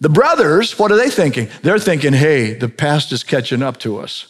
The 0.01 0.11
brothers, 0.11 0.79
what 0.79 0.93
are 0.93 0.97
they 0.97 1.09
thinking? 1.09 1.49
They're 1.63 1.79
thinking, 1.79 2.13
"Hey, 2.13 2.53
the 2.53 2.69
past 2.69 3.11
is 3.13 3.23
catching 3.23 3.63
up 3.63 3.79
to 3.81 3.99
us." 3.99 4.27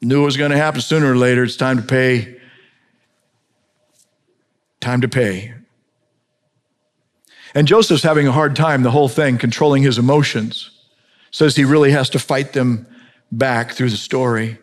Knew 0.00 0.22
it 0.22 0.24
was 0.24 0.36
going 0.36 0.50
to 0.50 0.56
happen 0.56 0.80
sooner 0.80 1.12
or 1.12 1.16
later. 1.16 1.44
It's 1.44 1.56
time 1.56 1.76
to 1.76 1.82
pay. 1.82 2.40
Time 4.80 5.00
to 5.02 5.08
pay. 5.08 5.54
And 7.54 7.66
Joseph's 7.66 8.02
having 8.02 8.26
a 8.26 8.32
hard 8.32 8.56
time, 8.56 8.82
the 8.82 8.90
whole 8.90 9.08
thing, 9.08 9.36
controlling 9.36 9.82
his 9.82 9.98
emotions. 9.98 10.70
Says 11.30 11.56
he 11.56 11.64
really 11.64 11.90
has 11.90 12.08
to 12.10 12.18
fight 12.18 12.52
them 12.54 12.86
back 13.30 13.72
through 13.72 13.90
the 13.90 13.96
story. 13.96 14.58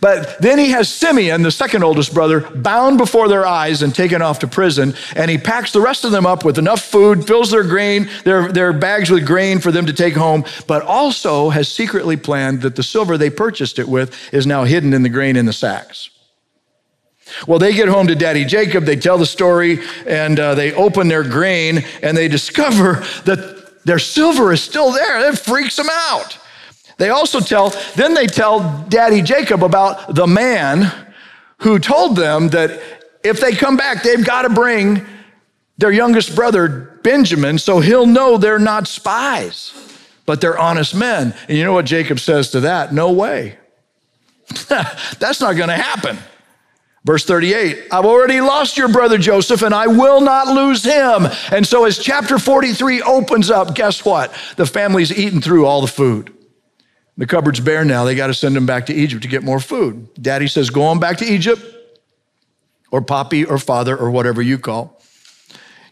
But 0.00 0.40
then 0.40 0.58
he 0.58 0.70
has 0.70 0.92
Simeon, 0.92 1.42
the 1.42 1.50
second 1.50 1.82
oldest 1.82 2.14
brother, 2.14 2.40
bound 2.40 2.98
before 2.98 3.28
their 3.28 3.46
eyes 3.46 3.82
and 3.82 3.94
taken 3.94 4.22
off 4.22 4.38
to 4.40 4.48
prison. 4.48 4.94
And 5.16 5.30
he 5.30 5.38
packs 5.38 5.72
the 5.72 5.80
rest 5.80 6.04
of 6.04 6.12
them 6.12 6.26
up 6.26 6.44
with 6.44 6.58
enough 6.58 6.82
food, 6.82 7.26
fills 7.26 7.50
their 7.50 7.64
grain, 7.64 8.08
their, 8.24 8.50
their 8.52 8.72
bags 8.72 9.10
with 9.10 9.26
grain 9.26 9.58
for 9.58 9.72
them 9.72 9.86
to 9.86 9.92
take 9.92 10.14
home, 10.14 10.44
but 10.66 10.82
also 10.82 11.50
has 11.50 11.68
secretly 11.68 12.16
planned 12.16 12.62
that 12.62 12.76
the 12.76 12.82
silver 12.82 13.18
they 13.18 13.30
purchased 13.30 13.78
it 13.78 13.88
with 13.88 14.16
is 14.32 14.46
now 14.46 14.64
hidden 14.64 14.92
in 14.92 15.02
the 15.02 15.08
grain 15.08 15.36
in 15.36 15.46
the 15.46 15.52
sacks. 15.52 16.10
Well, 17.46 17.58
they 17.58 17.74
get 17.74 17.88
home 17.88 18.08
to 18.08 18.14
Daddy 18.14 18.44
Jacob, 18.44 18.84
they 18.84 18.96
tell 18.96 19.18
the 19.18 19.26
story, 19.26 19.78
and 20.06 20.38
uh, 20.38 20.54
they 20.54 20.72
open 20.72 21.08
their 21.08 21.22
grain 21.22 21.84
and 22.02 22.16
they 22.16 22.28
discover 22.28 23.04
that 23.24 23.84
their 23.84 23.98
silver 23.98 24.52
is 24.52 24.62
still 24.62 24.92
there. 24.92 25.28
It 25.30 25.38
freaks 25.38 25.76
them 25.76 25.88
out. 25.90 26.38
They 27.00 27.08
also 27.08 27.40
tell, 27.40 27.70
then 27.96 28.12
they 28.12 28.26
tell 28.26 28.84
Daddy 28.90 29.22
Jacob 29.22 29.64
about 29.64 30.14
the 30.14 30.26
man 30.26 30.92
who 31.60 31.78
told 31.78 32.14
them 32.14 32.48
that 32.48 32.78
if 33.24 33.40
they 33.40 33.52
come 33.52 33.78
back, 33.78 34.02
they've 34.02 34.22
got 34.22 34.42
to 34.42 34.50
bring 34.50 35.06
their 35.78 35.92
youngest 35.92 36.36
brother, 36.36 37.00
Benjamin, 37.02 37.56
so 37.56 37.80
he'll 37.80 38.04
know 38.04 38.36
they're 38.36 38.58
not 38.58 38.86
spies, 38.86 39.72
but 40.26 40.42
they're 40.42 40.58
honest 40.58 40.94
men. 40.94 41.34
And 41.48 41.56
you 41.56 41.64
know 41.64 41.72
what 41.72 41.86
Jacob 41.86 42.20
says 42.20 42.50
to 42.50 42.60
that? 42.60 42.92
No 42.92 43.12
way. 43.12 43.56
That's 44.68 45.40
not 45.40 45.56
going 45.56 45.70
to 45.70 45.76
happen. 45.76 46.18
Verse 47.06 47.24
38, 47.24 47.86
I've 47.90 48.04
already 48.04 48.42
lost 48.42 48.76
your 48.76 48.88
brother 48.88 49.16
Joseph 49.16 49.62
and 49.62 49.74
I 49.74 49.86
will 49.86 50.20
not 50.20 50.48
lose 50.48 50.84
him. 50.84 51.28
And 51.50 51.66
so 51.66 51.86
as 51.86 51.98
chapter 51.98 52.38
43 52.38 53.00
opens 53.00 53.50
up, 53.50 53.74
guess 53.74 54.04
what? 54.04 54.34
The 54.56 54.66
family's 54.66 55.10
eaten 55.10 55.40
through 55.40 55.64
all 55.64 55.80
the 55.80 55.86
food. 55.86 56.34
The 57.16 57.26
cupboard's 57.26 57.60
bare 57.60 57.84
now. 57.84 58.04
They 58.04 58.14
got 58.14 58.28
to 58.28 58.34
send 58.34 58.56
him 58.56 58.66
back 58.66 58.86
to 58.86 58.94
Egypt 58.94 59.22
to 59.22 59.28
get 59.28 59.42
more 59.42 59.60
food. 59.60 60.08
Daddy 60.20 60.48
says, 60.48 60.70
Go 60.70 60.82
on 60.84 60.98
back 60.98 61.18
to 61.18 61.24
Egypt, 61.24 61.62
or 62.90 63.02
Poppy, 63.02 63.44
or 63.44 63.58
Father, 63.58 63.96
or 63.96 64.10
whatever 64.10 64.40
you 64.40 64.58
call. 64.58 65.00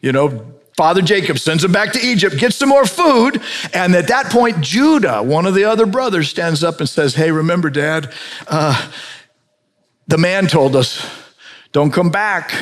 You 0.00 0.12
know, 0.12 0.54
Father 0.78 1.02
Jacob 1.02 1.40
sends 1.40 1.64
him 1.64 1.72
back 1.72 1.92
to 1.94 2.00
Egypt, 2.00 2.38
gets 2.38 2.54
some 2.54 2.68
more 2.68 2.86
food. 2.86 3.42
And 3.74 3.96
at 3.96 4.06
that 4.08 4.26
point, 4.26 4.60
Judah, 4.60 5.22
one 5.22 5.44
of 5.44 5.54
the 5.54 5.64
other 5.64 5.86
brothers, 5.86 6.28
stands 6.28 6.62
up 6.62 6.78
and 6.78 6.88
says, 6.88 7.16
Hey, 7.16 7.32
remember, 7.32 7.68
Dad, 7.68 8.14
uh, 8.46 8.90
the 10.06 10.18
man 10.18 10.46
told 10.46 10.76
us, 10.76 11.04
Don't 11.72 11.90
come 11.90 12.10
back 12.10 12.54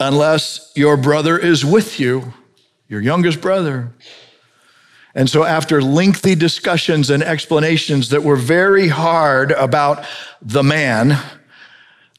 unless 0.00 0.72
your 0.74 0.96
brother 0.96 1.38
is 1.38 1.64
with 1.64 2.00
you, 2.00 2.34
your 2.88 3.00
youngest 3.00 3.40
brother. 3.40 3.92
And 5.14 5.28
so, 5.28 5.44
after 5.44 5.80
lengthy 5.80 6.34
discussions 6.34 7.10
and 7.10 7.22
explanations 7.22 8.10
that 8.10 8.22
were 8.22 8.36
very 8.36 8.88
hard 8.88 9.52
about 9.52 10.04
the 10.42 10.62
man, 10.62 11.18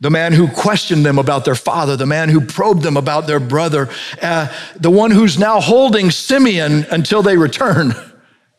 the 0.01 0.09
man 0.09 0.33
who 0.33 0.47
questioned 0.47 1.05
them 1.05 1.19
about 1.19 1.45
their 1.45 1.55
father, 1.55 1.95
the 1.95 2.05
man 2.05 2.29
who 2.29 2.41
probed 2.41 2.83
them 2.83 2.97
about 2.97 3.27
their 3.27 3.39
brother, 3.39 3.89
uh, 4.21 4.53
the 4.75 4.89
one 4.89 5.11
who's 5.11 5.37
now 5.37 5.59
holding 5.59 6.09
Simeon 6.09 6.85
until 6.89 7.21
they 7.21 7.37
return, 7.37 7.93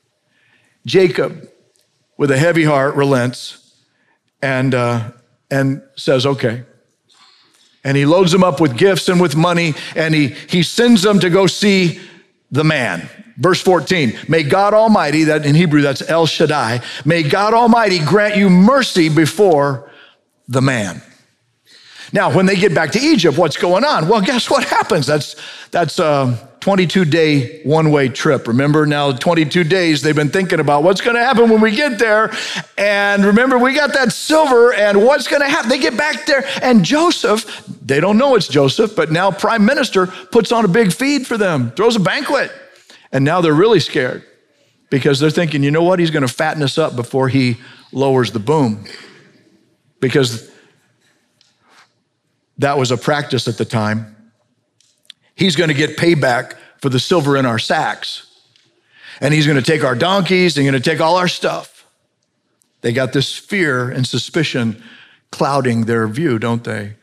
Jacob, 0.87 1.49
with 2.17 2.31
a 2.31 2.39
heavy 2.39 2.65
heart, 2.65 2.95
relents 2.95 3.75
and, 4.43 4.75
uh, 4.75 5.11
and 5.51 5.83
says, 5.97 6.25
Okay. 6.25 6.65
And 7.83 7.97
he 7.97 8.05
loads 8.05 8.31
them 8.31 8.45
up 8.45 8.61
with 8.61 8.77
gifts 8.77 9.09
and 9.09 9.19
with 9.19 9.35
money, 9.35 9.73
and 9.97 10.15
he, 10.15 10.29
he 10.49 10.63
sends 10.63 11.01
them 11.01 11.19
to 11.21 11.31
go 11.31 11.47
see 11.47 11.99
the 12.51 12.65
man. 12.65 13.09
Verse 13.37 13.63
14, 13.63 14.19
may 14.29 14.43
God 14.43 14.75
Almighty, 14.75 15.25
that 15.25 15.47
in 15.47 15.55
Hebrew 15.55 15.81
that's 15.81 16.03
El 16.03 16.27
Shaddai, 16.27 16.81
may 17.05 17.23
God 17.23 17.55
Almighty 17.55 17.99
grant 17.99 18.37
you 18.37 18.51
mercy 18.51 19.09
before 19.09 19.91
the 20.47 20.61
man. 20.61 21.01
Now, 22.13 22.35
when 22.35 22.47
they 22.47 22.57
get 22.57 22.75
back 22.75 22.91
to 22.93 23.01
Egypt, 23.01 23.39
what's 23.39 23.57
going 23.57 23.85
on? 23.85 24.09
Well, 24.09 24.21
guess 24.21 24.51
what 24.51 24.65
happens? 24.65 25.07
That's, 25.07 25.37
that's 25.71 25.99
a 25.99 26.50
22 26.61 27.07
day 27.07 27.63
one 27.63 27.91
way 27.91 28.09
trip. 28.09 28.47
Remember 28.47 28.85
now, 28.85 29.13
22 29.13 29.65
days 29.65 30.03
they've 30.03 30.15
been 30.15 30.29
thinking 30.29 30.61
about 30.61 30.83
what's 30.83 31.01
going 31.01 31.17
to 31.17 31.25
happen 31.25 31.49
when 31.49 31.61
we 31.61 31.71
get 31.71 31.99
there. 31.99 32.31
And 32.77 33.25
remember, 33.25 33.59
we 33.59 33.75
got 33.75 33.95
that 33.95 34.13
silver 34.13 34.73
and 34.75 35.03
what's 35.03 35.27
going 35.27 35.41
to 35.41 35.49
happen. 35.49 35.71
They 35.71 35.79
get 35.79 35.97
back 35.97 36.27
there 36.27 36.45
and 36.63 36.85
Joseph, 36.85 37.65
they 37.83 37.99
don't 37.99 38.19
know 38.19 38.35
it's 38.35 38.47
Joseph, 38.47 38.95
but 38.95 39.11
now 39.11 39.31
prime 39.31 39.65
minister 39.65 40.07
puts 40.07 40.53
on 40.53 40.65
a 40.65 40.69
big 40.69 40.93
feed 40.93 41.27
for 41.27 41.39
them, 41.39 41.71
throws 41.73 41.97
a 41.97 42.01
banquet. 42.01 42.53
And 43.11 43.25
now 43.25 43.41
they're 43.41 43.55
really 43.55 43.81
scared 43.81 44.25
because 44.91 45.19
they're 45.19 45.31
thinking, 45.31 45.63
you 45.63 45.71
know 45.71 45.83
what? 45.83 45.99
He's 45.99 46.11
going 46.11 46.27
to 46.27 46.33
fatten 46.33 46.63
us 46.63 46.77
up 46.77 46.95
before 46.95 47.29
he 47.29 47.57
lowers 47.91 48.33
the 48.33 48.39
boom. 48.39 48.85
Because 49.99 50.51
that 52.59 52.77
was 52.77 52.91
a 52.91 52.97
practice 52.97 53.49
at 53.49 53.57
the 53.57 53.65
time. 53.65 54.15
He's 55.35 55.57
going 55.57 55.69
to 55.69 55.75
get 55.75 55.97
payback 55.97 56.55
for 56.79 56.89
the 56.89 57.01
silver 57.01 57.37
in 57.37 57.47
our 57.47 57.59
sacks. 57.59 58.27
And 59.21 59.35
he's 59.35 59.47
going 59.47 59.63
to 59.63 59.63
take 59.63 59.85
our 59.85 59.95
donkeys 59.95 60.57
and 60.57 60.67
going 60.67 60.81
to 60.81 60.91
take 60.91 61.01
all 61.01 61.17
our 61.17 61.29
stuff. 61.29 61.87
They 62.81 62.93
got 62.93 63.13
this 63.13 63.37
fear 63.37 63.91
and 63.91 64.07
suspicion 64.07 64.83
clouding 65.31 65.85
their 65.85 66.09
view, 66.09 66.39
don't 66.39 66.65
they? 66.65 66.95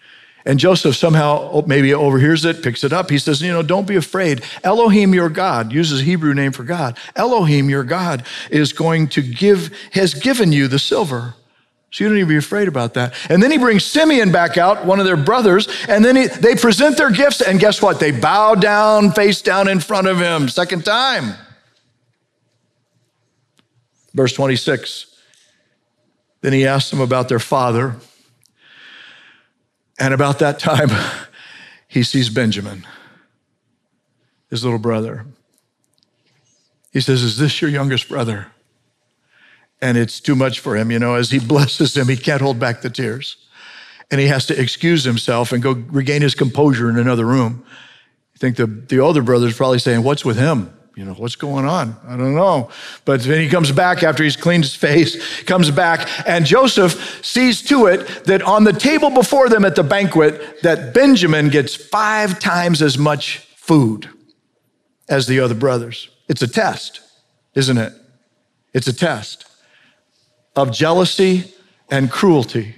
And 0.47 0.59
Joseph 0.59 0.95
somehow 0.95 1.49
oh, 1.51 1.63
maybe 1.67 1.93
overhears 1.93 2.45
it, 2.45 2.63
picks 2.63 2.85
it 2.85 2.93
up. 2.93 3.09
He 3.09 3.19
says, 3.19 3.41
You 3.41 3.51
know, 3.51 3.61
don't 3.61 3.85
be 3.85 3.97
afraid. 3.97 4.43
Elohim, 4.63 5.13
your 5.13 5.29
God, 5.29 5.73
uses 5.73 5.99
Hebrew 6.01 6.33
name 6.33 6.53
for 6.53 6.63
God. 6.63 6.97
Elohim, 7.17 7.69
your 7.69 7.83
God, 7.83 8.25
is 8.49 8.71
going 8.71 9.09
to 9.09 9.21
give, 9.21 9.77
has 9.91 10.13
given 10.13 10.53
you 10.53 10.69
the 10.69 10.79
silver. 10.79 11.35
So 11.91 12.03
you 12.03 12.09
don't 12.09 12.17
even 12.17 12.29
be 12.29 12.37
afraid 12.37 12.67
about 12.67 12.95
that. 12.95 13.13
And 13.29 13.41
then 13.41 13.49
he 13.49 13.57
brings 13.57 13.85
Simeon 13.85 14.31
back 14.31 14.57
out, 14.57 14.85
one 14.85 14.99
of 14.99 15.05
their 15.05 15.17
brothers, 15.17 15.67
and 15.87 16.03
then 16.03 16.15
he, 16.15 16.27
they 16.27 16.55
present 16.55 16.97
their 16.97 17.11
gifts, 17.11 17.41
and 17.41 17.59
guess 17.59 17.81
what? 17.81 17.99
They 17.99 18.11
bow 18.11 18.55
down, 18.55 19.11
face 19.11 19.41
down 19.41 19.69
in 19.69 19.79
front 19.79 20.07
of 20.07 20.19
him, 20.19 20.49
second 20.49 20.83
time. 20.83 21.33
Verse 24.13 24.33
26. 24.33 25.15
Then 26.41 26.53
he 26.53 26.67
asks 26.67 26.89
them 26.91 27.01
about 27.01 27.29
their 27.29 27.39
father. 27.39 27.95
And 29.99 30.13
about 30.13 30.39
that 30.39 30.59
time, 30.59 30.89
he 31.87 32.03
sees 32.03 32.29
Benjamin, 32.29 32.85
his 34.49 34.63
little 34.63 34.79
brother. 34.79 35.25
He 36.91 37.01
says, 37.01 37.23
Is 37.23 37.37
this 37.37 37.61
your 37.61 37.71
youngest 37.71 38.09
brother? 38.09 38.47
And 39.81 39.97
it's 39.97 40.19
too 40.19 40.35
much 40.35 40.59
for 40.59 40.75
him. 40.75 40.91
You 40.91 40.99
know, 40.99 41.15
as 41.15 41.31
he 41.31 41.39
blesses 41.53 41.95
him, 41.95 42.07
he 42.07 42.17
can't 42.17 42.41
hold 42.41 42.59
back 42.59 42.81
the 42.81 42.89
tears. 42.89 43.37
And 44.09 44.21
he 44.21 44.27
has 44.27 44.45
to 44.47 44.59
excuse 44.59 45.03
himself 45.03 45.51
and 45.51 45.61
go 45.61 45.73
regain 45.73 46.21
his 46.21 46.33
composure 46.33 46.89
in 46.89 46.97
another 46.97 47.25
room. 47.25 47.65
I 48.35 48.37
think 48.39 48.55
the, 48.55 48.67
the 48.67 48.99
older 48.99 49.21
brother's 49.21 49.57
probably 49.57 49.79
saying, 49.79 50.03
What's 50.03 50.23
with 50.23 50.37
him? 50.37 50.73
you 50.97 51.05
know, 51.05 51.13
what's 51.13 51.35
going 51.35 51.65
on? 51.65 51.95
I 52.07 52.17
don't 52.17 52.33
know. 52.33 52.71
But 53.05 53.21
then 53.21 53.39
he 53.39 53.49
comes 53.49 53.71
back 53.71 54.01
after 54.01 54.23
he's 54.23 54.35
cleaned 54.35 54.63
his 54.63 54.73
face, 54.73 55.43
comes 55.43 55.69
back, 55.69 56.09
and 56.27 56.43
Joseph 56.43 57.23
sees 57.23 57.61
to 57.63 57.85
it 57.85 58.25
that 58.25 58.41
on 58.41 58.63
the 58.63 58.73
table 58.73 59.11
before 59.11 59.47
them 59.47 59.63
at 59.63 59.75
the 59.75 59.83
banquet, 59.83 60.63
that 60.63 60.95
Benjamin 60.95 61.49
gets 61.49 61.75
five 61.75 62.39
times 62.39 62.81
as 62.81 62.97
much 62.97 63.37
food 63.55 64.09
as 65.07 65.27
the 65.27 65.39
other 65.39 65.53
brothers. 65.53 66.09
It's 66.27 66.41
a 66.41 66.47
test, 66.47 66.99
isn't 67.53 67.77
it? 67.77 67.93
It's 68.73 68.87
a 68.87 68.93
test 68.93 69.46
of 70.57 70.71
jealousy 70.71 71.53
and 71.89 72.11
cruelty. 72.11 72.75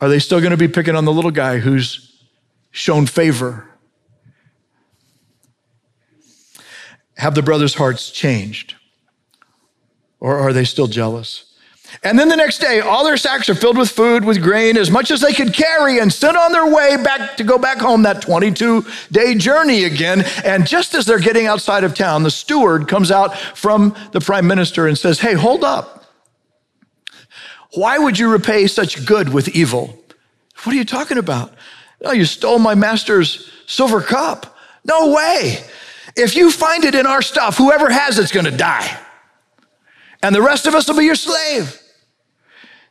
Are 0.00 0.08
they 0.08 0.18
still 0.18 0.40
going 0.40 0.52
to 0.52 0.56
be 0.56 0.68
picking 0.68 0.94
on 0.94 1.04
the 1.04 1.12
little 1.12 1.30
guy 1.30 1.58
who's 1.58 2.24
shown 2.70 3.06
favor? 3.06 3.66
Have 7.16 7.34
the 7.34 7.42
brothers' 7.42 7.74
hearts 7.74 8.10
changed? 8.10 8.74
Or 10.20 10.38
are 10.38 10.52
they 10.52 10.64
still 10.64 10.86
jealous? 10.86 11.46
And 12.04 12.18
then 12.18 12.28
the 12.28 12.36
next 12.36 12.58
day, 12.58 12.80
all 12.80 13.04
their 13.04 13.16
sacks 13.16 13.48
are 13.48 13.54
filled 13.54 13.76
with 13.76 13.90
food, 13.90 14.24
with 14.24 14.40
grain, 14.40 14.76
as 14.76 14.90
much 14.90 15.10
as 15.10 15.20
they 15.20 15.32
could 15.32 15.52
carry, 15.52 15.98
and 15.98 16.12
sent 16.12 16.36
on 16.36 16.52
their 16.52 16.72
way 16.72 16.96
back 17.02 17.36
to 17.38 17.44
go 17.44 17.58
back 17.58 17.78
home 17.78 18.02
that 18.04 18.22
22 18.22 18.84
day 19.10 19.34
journey 19.34 19.84
again. 19.84 20.22
And 20.44 20.66
just 20.66 20.94
as 20.94 21.04
they're 21.04 21.18
getting 21.18 21.46
outside 21.46 21.82
of 21.82 21.94
town, 21.94 22.22
the 22.22 22.30
steward 22.30 22.88
comes 22.88 23.10
out 23.10 23.36
from 23.36 23.96
the 24.12 24.20
prime 24.20 24.46
minister 24.46 24.86
and 24.86 24.96
says, 24.96 25.18
Hey, 25.18 25.34
hold 25.34 25.64
up. 25.64 25.99
Why 27.74 27.98
would 27.98 28.18
you 28.18 28.30
repay 28.30 28.66
such 28.66 29.06
good 29.06 29.32
with 29.32 29.48
evil? 29.48 29.98
What 30.64 30.74
are 30.74 30.78
you 30.78 30.84
talking 30.84 31.18
about? 31.18 31.52
Oh, 32.04 32.12
you 32.12 32.24
stole 32.24 32.58
my 32.58 32.74
master's 32.74 33.50
silver 33.66 34.00
cup. 34.00 34.56
No 34.84 35.12
way. 35.12 35.62
If 36.16 36.34
you 36.34 36.50
find 36.50 36.84
it 36.84 36.94
in 36.94 37.06
our 37.06 37.22
stuff, 37.22 37.56
whoever 37.56 37.90
has 37.90 38.18
it's 38.18 38.32
going 38.32 38.46
to 38.46 38.56
die. 38.56 38.98
And 40.22 40.34
the 40.34 40.42
rest 40.42 40.66
of 40.66 40.74
us 40.74 40.88
will 40.88 40.96
be 40.96 41.04
your 41.04 41.14
slave. 41.14 41.80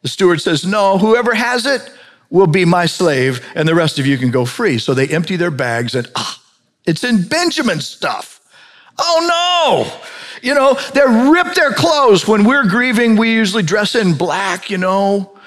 The 0.02 0.08
steward 0.08 0.42
says, 0.42 0.66
No, 0.66 0.98
whoever 0.98 1.34
has 1.34 1.66
it 1.66 1.92
will 2.30 2.48
be 2.48 2.64
my 2.64 2.86
slave, 2.86 3.46
and 3.56 3.68
the 3.68 3.76
rest 3.76 4.00
of 4.00 4.06
you 4.06 4.18
can 4.18 4.32
go 4.32 4.46
free. 4.46 4.78
So 4.78 4.94
they 4.94 5.08
empty 5.08 5.36
their 5.36 5.52
bags 5.52 5.96
and, 5.96 6.08
ah, 6.16 6.42
it's 6.86 7.04
in 7.04 7.28
Benjamin's 7.28 7.88
stuff. 7.88 8.39
Oh 9.00 9.92
no! 9.96 10.10
You 10.42 10.54
know, 10.54 10.74
they 10.94 11.02
rip 11.32 11.54
their 11.56 11.74
clothes. 11.74 12.28
When 12.28 12.44
we're 12.44 12.68
grieving, 12.68 13.16
we 13.16 13.34
usually 13.34 13.64
dress 13.64 13.96
in 13.96 14.14
black, 14.14 14.70
you 14.70 14.78
know. 14.78 15.38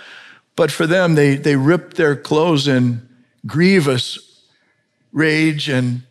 But 0.57 0.71
for 0.71 0.87
them, 0.87 1.15
they, 1.15 1.37
they 1.37 1.57
rip 1.57 1.95
their 1.95 2.15
clothes 2.15 2.69
in 2.69 3.09
grievous 3.47 4.19
rage 5.12 5.69
and 5.69 6.03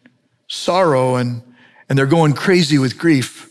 sorrow, 0.47 1.15
and, 1.15 1.41
and 1.89 1.97
they're 1.97 2.05
going 2.05 2.33
crazy 2.33 2.77
with 2.77 2.97
grief. 2.97 3.49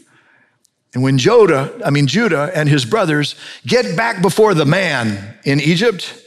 And 0.94 1.02
when 1.02 1.18
Judah, 1.18 1.80
I 1.84 1.90
mean 1.90 2.06
Judah 2.06 2.50
and 2.54 2.68
his 2.68 2.84
brothers 2.84 3.36
get 3.66 3.96
back 3.96 4.22
before 4.22 4.54
the 4.54 4.66
man 4.66 5.36
in 5.44 5.60
Egypt, 5.60 6.20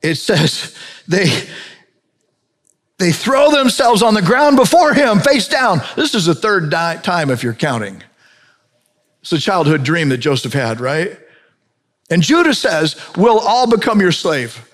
it 0.00 0.16
says 0.16 0.76
they 1.08 1.30
they 3.02 3.12
throw 3.12 3.50
themselves 3.50 4.02
on 4.02 4.14
the 4.14 4.22
ground 4.22 4.56
before 4.56 4.94
him, 4.94 5.20
face 5.20 5.48
down. 5.48 5.80
This 5.96 6.14
is 6.14 6.26
the 6.26 6.34
third 6.34 6.70
time 6.70 7.30
if 7.30 7.42
you're 7.42 7.52
counting. 7.54 8.02
It's 9.20 9.32
a 9.32 9.38
childhood 9.38 9.84
dream 9.84 10.08
that 10.10 10.18
Joseph 10.18 10.52
had, 10.52 10.80
right? 10.80 11.18
And 12.10 12.22
Judah 12.22 12.54
says, 12.54 12.96
We'll 13.16 13.38
all 13.38 13.68
become 13.68 14.00
your 14.00 14.12
slave. 14.12 14.68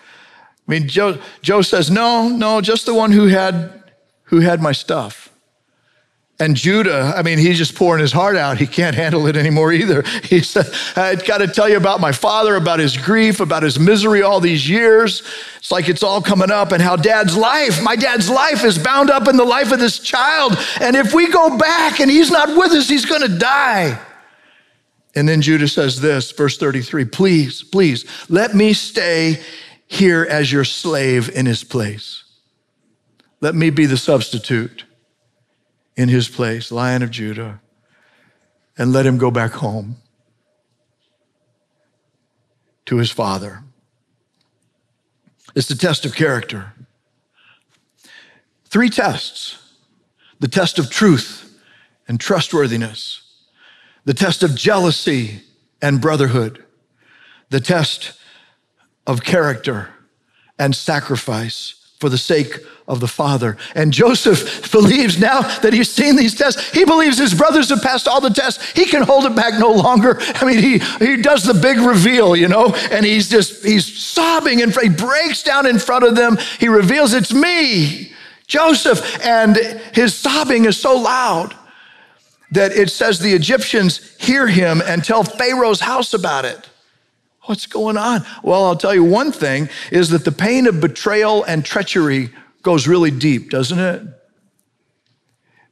I 0.67 0.71
mean, 0.71 0.89
Joe, 0.89 1.19
Joe 1.43 1.63
says, 1.63 1.91
No, 1.91 2.29
no, 2.29 2.61
just 2.61 2.87
the 2.87 2.95
one 2.95 3.13
who 3.13 3.27
had, 3.27 3.83
who 4.25 4.41
had 4.41 4.61
my 4.61 4.73
stuff. 4.73 5.31
And 6.41 6.55
Judah, 6.55 7.15
I 7.17 7.23
mean, 7.23 7.39
he's 7.39 7.59
just 7.59 7.75
pouring 7.75 8.01
his 8.01 8.13
heart 8.13 8.37
out. 8.37 8.59
He 8.59 8.67
can't 8.69 8.95
handle 8.95 9.27
it 9.27 9.37
anymore 9.37 9.73
either. 9.73 10.05
He 10.29 10.41
said, 10.41 10.67
I've 10.95 11.25
got 11.27 11.39
to 11.39 11.49
tell 11.49 11.69
you 11.69 11.79
about 11.79 12.01
my 12.01 12.13
father, 12.13 12.55
about 12.55 12.81
his 12.81 12.97
grief, 12.97 13.41
about 13.41 13.63
his 13.63 13.79
misery 13.79 14.23
all 14.23 14.41
these 14.41 14.69
years. 14.69 15.23
It's 15.57 15.73
like 15.73 15.89
it's 15.89 16.03
all 16.03 16.21
coming 16.21 16.51
up, 16.51 16.71
and 16.71 16.83
how 16.83 16.97
dad's 16.97 17.37
life, 17.37 17.83
my 17.83 17.97
dad's 17.97 18.29
life, 18.29 18.63
is 18.63 18.79
bound 18.79 19.11
up 19.11 19.27
in 19.27 19.37
the 19.37 19.45
life 19.45 19.73
of 19.73 19.81
this 19.81 19.99
child. 19.99 20.59
And 20.81 20.95
if 20.97 21.15
we 21.15 21.31
go 21.31 21.57
back 21.57 21.99
and 21.99 22.11
he's 22.11 22.31
not 22.31 22.51
with 22.57 22.73
us, 22.73 22.89
he's 22.89 23.07
going 23.07 23.23
to 23.23 23.39
die. 23.39 23.99
And 25.15 25.27
then 25.27 25.41
Judah 25.41 25.67
says 25.67 26.01
this, 26.01 26.31
verse 26.31 26.59
33 26.59 27.07
Please, 27.07 27.63
please, 27.63 28.05
let 28.29 28.55
me 28.55 28.75
stay 28.75 29.41
here 29.87 30.27
as 30.29 30.53
your 30.53 30.65
slave 30.65 31.31
in 31.31 31.47
his 31.47 31.65
place. 31.65 32.23
Let 33.41 33.55
me 33.55 33.71
be 33.71 33.87
the 33.87 33.97
substitute 33.97 34.85
in 35.99 36.09
his 36.09 36.29
place, 36.29 36.71
Lion 36.71 37.03
of 37.03 37.11
Judah, 37.11 37.61
and 38.79 38.93
let 38.93 39.05
him 39.05 39.19
go 39.19 39.33
back 39.33 39.51
home 39.51 39.97
to 42.87 42.99
his 42.99 43.11
father. 43.11 43.65
It's 45.57 45.67
the 45.67 45.75
test 45.75 46.07
of 46.07 46.15
character. 46.15 46.73
Three 48.65 48.89
tests 48.89 49.59
the 50.41 50.47
test 50.47 50.79
of 50.79 50.89
truth 50.89 51.59
and 52.07 52.21
trustworthiness, 52.21 53.23
the 54.05 54.15
test 54.15 54.45
of 54.45 54.55
jealousy 54.55 55.43
and 55.83 56.01
brotherhood, 56.01 56.65
the 57.51 57.59
test 57.59 58.13
of 59.05 59.25
character 59.25 59.89
and 60.61 60.77
sacrifice 60.77 61.78
for 61.99 62.09
the 62.09 62.19
sake 62.19 62.61
of 62.87 63.01
the 63.01 63.09
Father. 63.09 63.57
And 63.75 63.93
Joseph 63.93 64.71
believes 64.73 65.19
now 65.19 65.43
that 65.61 65.73
he's 65.73 65.91
seen 65.91 66.17
these 66.17 66.35
tests, 66.35 66.71
he 66.71 66.85
believes 66.85 67.19
his 67.19 67.35
brothers 67.35 67.69
have 67.71 67.83
passed 67.83 68.07
all 68.07 68.21
the 68.21 68.31
tests. 68.31 68.71
He 68.73 68.87
can 68.87 69.03
hold 69.03 69.25
it 69.27 69.35
back 69.35 69.59
no 69.59 69.73
longer. 69.73 70.17
I 70.21 70.45
mean, 70.45 70.59
he, 70.59 70.79
he 71.05 71.21
does 71.21 71.43
the 71.43 71.55
big 71.55 71.79
reveal, 71.79 72.37
you 72.37 72.49
know, 72.49 72.75
and 72.91 73.05
he's 73.05 73.29
just, 73.29 73.65
he's 73.65 73.87
sobbing 73.99 74.63
and 74.63 74.75
he 74.75 74.89
breaks 74.89 75.43
down 75.43 75.67
in 75.67 75.79
front 75.79 76.05
of 76.05 76.17
them. 76.17 76.39
He 76.59 76.69
reveals, 76.69 77.13
It's 77.13 77.35
me, 77.35 78.13
Joseph. 78.47 79.25
And 79.25 79.57
his 79.93 80.15
sobbing 80.15 80.65
is 80.65 80.81
so 80.81 80.97
loud 80.97 81.55
that 82.53 82.73
it 82.73 82.91
says 82.91 83.19
the 83.19 83.35
Egyptians 83.35 84.17
hear 84.19 84.47
him 84.47 84.81
and 84.87 85.05
tell 85.05 85.25
Pharaoh's 85.25 85.81
house 85.81 86.15
about 86.15 86.45
it. 86.45 86.69
What's 87.49 87.67
going 87.67 87.97
on? 87.97 88.27
Well, 88.43 88.67
I'll 88.67 88.77
tell 88.77 88.95
you 88.95 89.03
one 89.03 89.33
thing 89.33 89.71
is 89.91 90.11
that 90.11 90.27
the 90.27 90.33
pain 90.33 90.67
of 90.67 90.83
betrayal 90.83 91.45
and 91.45 91.65
treachery 91.65 92.29
goes 92.63 92.87
really 92.87 93.11
deep, 93.11 93.49
doesn't 93.49 93.79
it? 93.79 94.03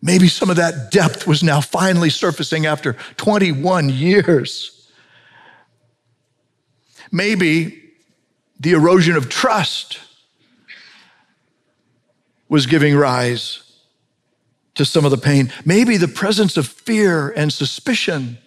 Maybe 0.01 0.27
some 0.29 0.49
of 0.49 0.57
that 0.57 0.91
depth 0.91 1.27
was 1.27 1.43
now 1.43 1.61
finally 1.61 2.09
surfacing 2.09 2.65
after 2.65 2.95
21 3.19 3.91
years. 3.91 4.91
Maybe 7.13 7.83
the 8.59 8.73
erosion 8.73 9.15
of 9.15 9.29
trust 9.29 10.01
was 12.49 12.65
giving 12.65 12.97
rise 12.97 13.63
to 14.77 14.87
some 14.87 15.05
of 15.05 15.11
the 15.11 15.19
pain. 15.19 15.53
Maybe 15.67 15.99
the 15.99 16.09
presence 16.09 16.57
of 16.57 16.67
fear 16.67 17.29
and 17.29 17.53
suspicion 17.53 18.39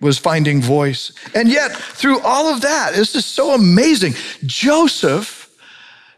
was 0.00 0.18
finding 0.18 0.62
voice. 0.62 1.12
And 1.34 1.48
yet, 1.48 1.72
through 1.72 2.20
all 2.20 2.52
of 2.52 2.62
that, 2.62 2.94
this 2.94 3.14
is 3.14 3.26
so 3.26 3.54
amazing. 3.54 4.14
Joseph 4.44 5.50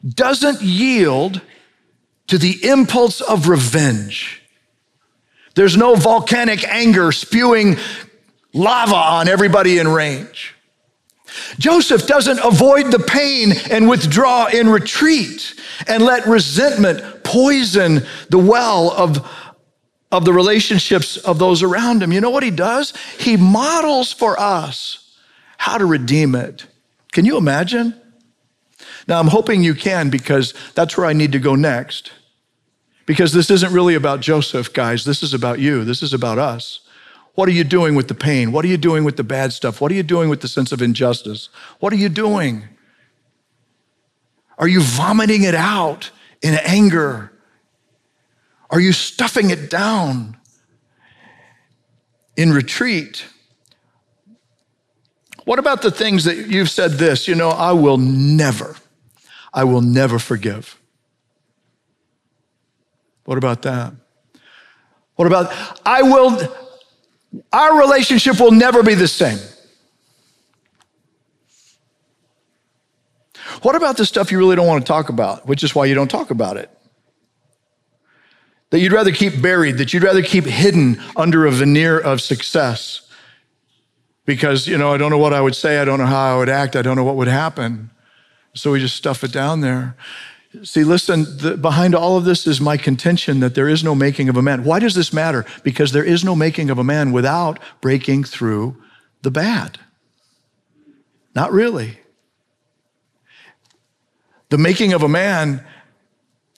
doesn't 0.09 0.63
yield 0.63 1.41
to 2.29 2.39
the 2.39 2.65
impulse 2.65 3.21
of 3.21 3.49
revenge. 3.49 4.43
There's 5.55 5.77
no 5.77 5.95
volcanic 5.95 6.67
anger 6.67 7.13
spewing 7.13 7.77
lava 8.55 8.95
on 8.95 9.29
everybody 9.29 9.79
in 9.79 9.89
range. 9.89 10.55
Joseph 11.59 12.07
doesn't 12.07 12.39
avoid 12.41 12.91
the 12.91 12.99
pain 12.99 13.53
and 13.71 13.89
withdraw 13.89 14.47
in 14.47 14.69
retreat 14.69 15.55
and 15.89 16.05
let 16.05 16.27
resentment 16.27 17.25
poison 17.25 18.05
the 18.29 18.39
well 18.39 18.91
of 18.91 19.27
of 20.13 20.27
the 20.27 20.33
relationships 20.33 21.17
of 21.17 21.39
those 21.39 21.63
around 21.63 22.03
him. 22.03 22.13
You 22.13 22.21
know 22.21 22.31
what 22.31 22.43
he 22.43 22.51
does? 22.51 22.93
He 23.19 23.39
models 23.39 24.13
for 24.13 24.39
us 24.39 25.17
how 25.57 25.79
to 25.79 25.87
redeem 25.87 26.35
it. 26.35 26.67
Can 27.13 27.25
you 27.25 27.39
imagine? 27.39 27.99
Now, 29.09 29.19
I'm 29.19 29.29
hoping 29.29 29.65
you 29.65 29.75
can 29.75 30.11
because 30.11 30.53
that's 30.75 30.97
where 30.97 31.07
I 31.07 31.15
need 31.15 31.33
to 31.33 31.39
go 31.39 31.55
next. 31.55 32.13
Because 33.07 33.33
this 33.33 33.51
isn't 33.51 33.73
really 33.73 33.95
about 33.95 34.21
Joseph, 34.21 34.73
guys. 34.73 35.05
This 35.05 35.23
is 35.23 35.35
about 35.35 35.59
you. 35.59 35.83
This 35.83 36.03
is 36.03 36.13
about 36.13 36.39
us. 36.39 36.81
What 37.35 37.49
are 37.49 37.53
you 37.53 37.65
doing 37.65 37.95
with 37.95 38.09
the 38.09 38.15
pain? 38.15 38.53
What 38.53 38.65
are 38.67 38.69
you 38.69 38.77
doing 38.77 39.05
with 39.05 39.17
the 39.17 39.25
bad 39.25 39.53
stuff? 39.53 39.81
What 39.81 39.91
are 39.91 39.95
you 39.95 40.03
doing 40.03 40.29
with 40.29 40.43
the 40.43 40.49
sense 40.49 40.73
of 40.73 40.83
injustice? 40.83 41.49
What 41.81 41.93
are 41.93 41.97
you 41.97 42.11
doing? 42.11 42.65
Are 44.59 44.69
you 44.69 44.83
vomiting 44.83 45.43
it 45.45 45.55
out 45.55 46.11
in 46.43 46.55
anger 46.65 47.32
are 48.73 48.81
you 48.81 48.93
stuffing 48.93 49.51
it 49.51 49.69
down 49.69 50.39
in 52.37 52.53
retreat? 52.53 53.27
What 55.45 55.59
about 55.59 55.83
the 55.83 55.91
things 55.91 56.25
that 56.25 56.49
you've 56.49 56.71
said 56.71 56.93
this, 56.93 57.29
you 57.29 57.35
know, 57.35 57.51
I 57.51 57.73
will 57.73 57.99
never, 57.99 58.77
I 59.53 59.65
will 59.65 59.83
never 59.83 60.19
forgive? 60.19 60.81
What 63.25 63.37
about 63.37 63.63
that? 63.63 63.93
What 65.17 65.27
about, 65.27 65.53
I 65.85 66.03
will, 66.03 66.41
our 67.53 67.79
relationship 67.79 68.41
will 68.41 68.53
never 68.53 68.83
be 68.83 68.95
the 68.95 69.07
same? 69.07 69.39
What 73.61 73.77
about 73.77 73.99
the 73.99 74.07
stuff 74.07 74.33
you 74.33 74.39
really 74.39 74.57
don't 74.57 74.67
want 74.67 74.85
to 74.85 74.91
talk 74.91 75.11
about, 75.11 75.47
which 75.47 75.63
is 75.63 75.75
why 75.75 75.85
you 75.85 75.95
don't 75.95 76.11
talk 76.11 76.31
about 76.31 76.57
it? 76.57 76.71
That 78.73 78.81
you'd 78.81 78.93
rather 78.93 79.13
keep 79.13 79.43
buried, 79.43 79.77
that 79.77 79.93
you'd 79.93 80.03
rather 80.03 80.23
keep 80.23 80.47
hidden 80.47 80.99
under 81.15 81.45
a 81.45 81.51
veneer 81.51 82.01
of 82.01 82.23
success. 82.23 83.03
Because, 84.25 84.67
you 84.67 84.79
know, 84.79 84.95
I 84.95 84.97
don't 84.97 85.11
know 85.11 85.19
what 85.19 85.35
I 85.35 85.43
would 85.43 85.55
say, 85.55 85.79
I 85.79 85.85
don't 85.85 85.99
know 85.99 86.07
how 86.07 86.35
I 86.35 86.39
would 86.39 86.49
act, 86.49 86.75
I 86.75 86.81
don't 86.81 86.97
know 86.97 87.05
what 87.05 87.17
would 87.17 87.29
happen. 87.29 87.91
So 88.55 88.73
we 88.73 88.81
just 88.81 88.97
stuff 88.97 89.23
it 89.25 89.31
down 89.31 89.61
there. 89.61 89.95
See, 90.63 90.85
listen, 90.85 91.25
the, 91.37 91.59
behind 91.59 91.95
all 91.95 92.17
of 92.17 92.25
this 92.25 92.47
is 92.47 92.63
my 92.63 92.79
contention 92.79 93.41
that 93.41 93.55
there 93.55 93.69
is 93.69 93.85
no 93.85 93.95
making 93.95 94.31
of 94.31 94.39
a 94.39 94.43
man. 94.43 94.65
Why 94.65 94.79
does 94.79 94.95
this 94.95 95.13
matter? 95.13 95.45
Because 95.63 95.93
there 95.93 96.05
is 96.05 96.25
no 96.25 96.35
making 96.35 96.71
of 96.71 96.79
a 96.79 96.85
man 96.85 97.13
without 97.13 97.59
breaking 97.83 98.25
through 98.25 98.83
the 99.21 99.31
bad. 99.31 99.81
Not 101.35 101.53
really. 101.53 101.99
The 104.49 104.59
making 104.59 104.95
of 104.95 105.03
a 105.03 105.09
man 105.09 105.63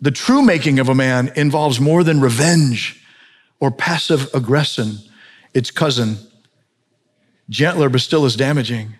the 0.00 0.10
true 0.10 0.42
making 0.42 0.78
of 0.78 0.88
a 0.88 0.94
man 0.94 1.32
involves 1.36 1.80
more 1.80 2.04
than 2.04 2.20
revenge 2.20 3.02
or 3.60 3.70
passive 3.70 4.32
aggression, 4.34 4.98
its 5.54 5.70
cousin, 5.70 6.18
gentler 7.48 7.88
but 7.88 8.00
still 8.00 8.24
as 8.24 8.36
damaging. 8.36 8.94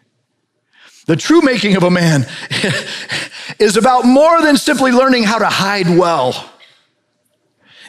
The 1.07 1.17
true 1.17 1.43
making 1.43 1.77
of 1.77 1.83
a 1.83 1.91
man 1.91 2.27
is 3.59 3.77
about 3.77 4.05
more 4.05 4.41
than 4.41 4.57
simply 4.57 4.93
learning 4.93 5.25
how 5.25 5.39
to 5.39 5.47
hide 5.47 5.89
well 5.89 6.51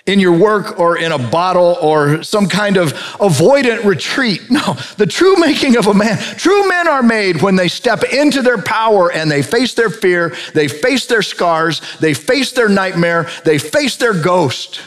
in 0.05 0.19
your 0.19 0.37
work 0.37 0.79
or 0.79 0.97
in 0.97 1.11
a 1.11 1.17
bottle 1.17 1.77
or 1.81 2.21
some 2.21 2.47
kind 2.47 2.77
of 2.77 2.93
avoidant 3.19 3.83
retreat. 3.83 4.41
No, 4.55 4.77
the 4.97 5.05
true 5.05 5.35
making 5.35 5.75
of 5.75 5.87
a 5.87 5.93
man, 5.93 6.17
true 6.37 6.69
men 6.69 6.87
are 6.87 7.03
made 7.03 7.41
when 7.41 7.57
they 7.57 7.67
step 7.67 8.03
into 8.03 8.41
their 8.41 8.61
power 8.61 9.11
and 9.11 9.29
they 9.29 9.41
face 9.41 9.73
their 9.73 9.89
fear, 9.89 10.33
they 10.53 10.69
face 10.69 11.07
their 11.07 11.21
scars, 11.21 11.81
they 11.99 12.13
face 12.13 12.53
their 12.53 12.69
nightmare, 12.69 13.27
they 13.43 13.57
face 13.57 13.97
their 13.97 14.13
ghost. 14.13 14.79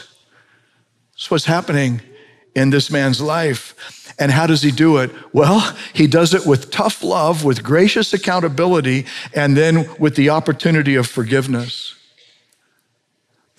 That's 1.11 1.29
what's 1.29 1.45
happening 1.45 2.01
in 2.55 2.71
this 2.71 2.89
man's 2.89 3.21
life. 3.21 4.15
And 4.17 4.31
how 4.31 4.47
does 4.47 4.63
he 4.63 4.71
do 4.71 4.97
it? 4.97 5.11
Well, 5.33 5.77
he 5.93 6.07
does 6.07 6.33
it 6.33 6.47
with 6.47 6.71
tough 6.71 7.03
love, 7.03 7.43
with 7.43 7.63
gracious 7.63 8.11
accountability, 8.11 9.05
and 9.35 9.55
then 9.55 9.87
with 9.99 10.15
the 10.15 10.29
opportunity 10.29 10.95
of 10.95 11.05
forgiveness. 11.05 11.95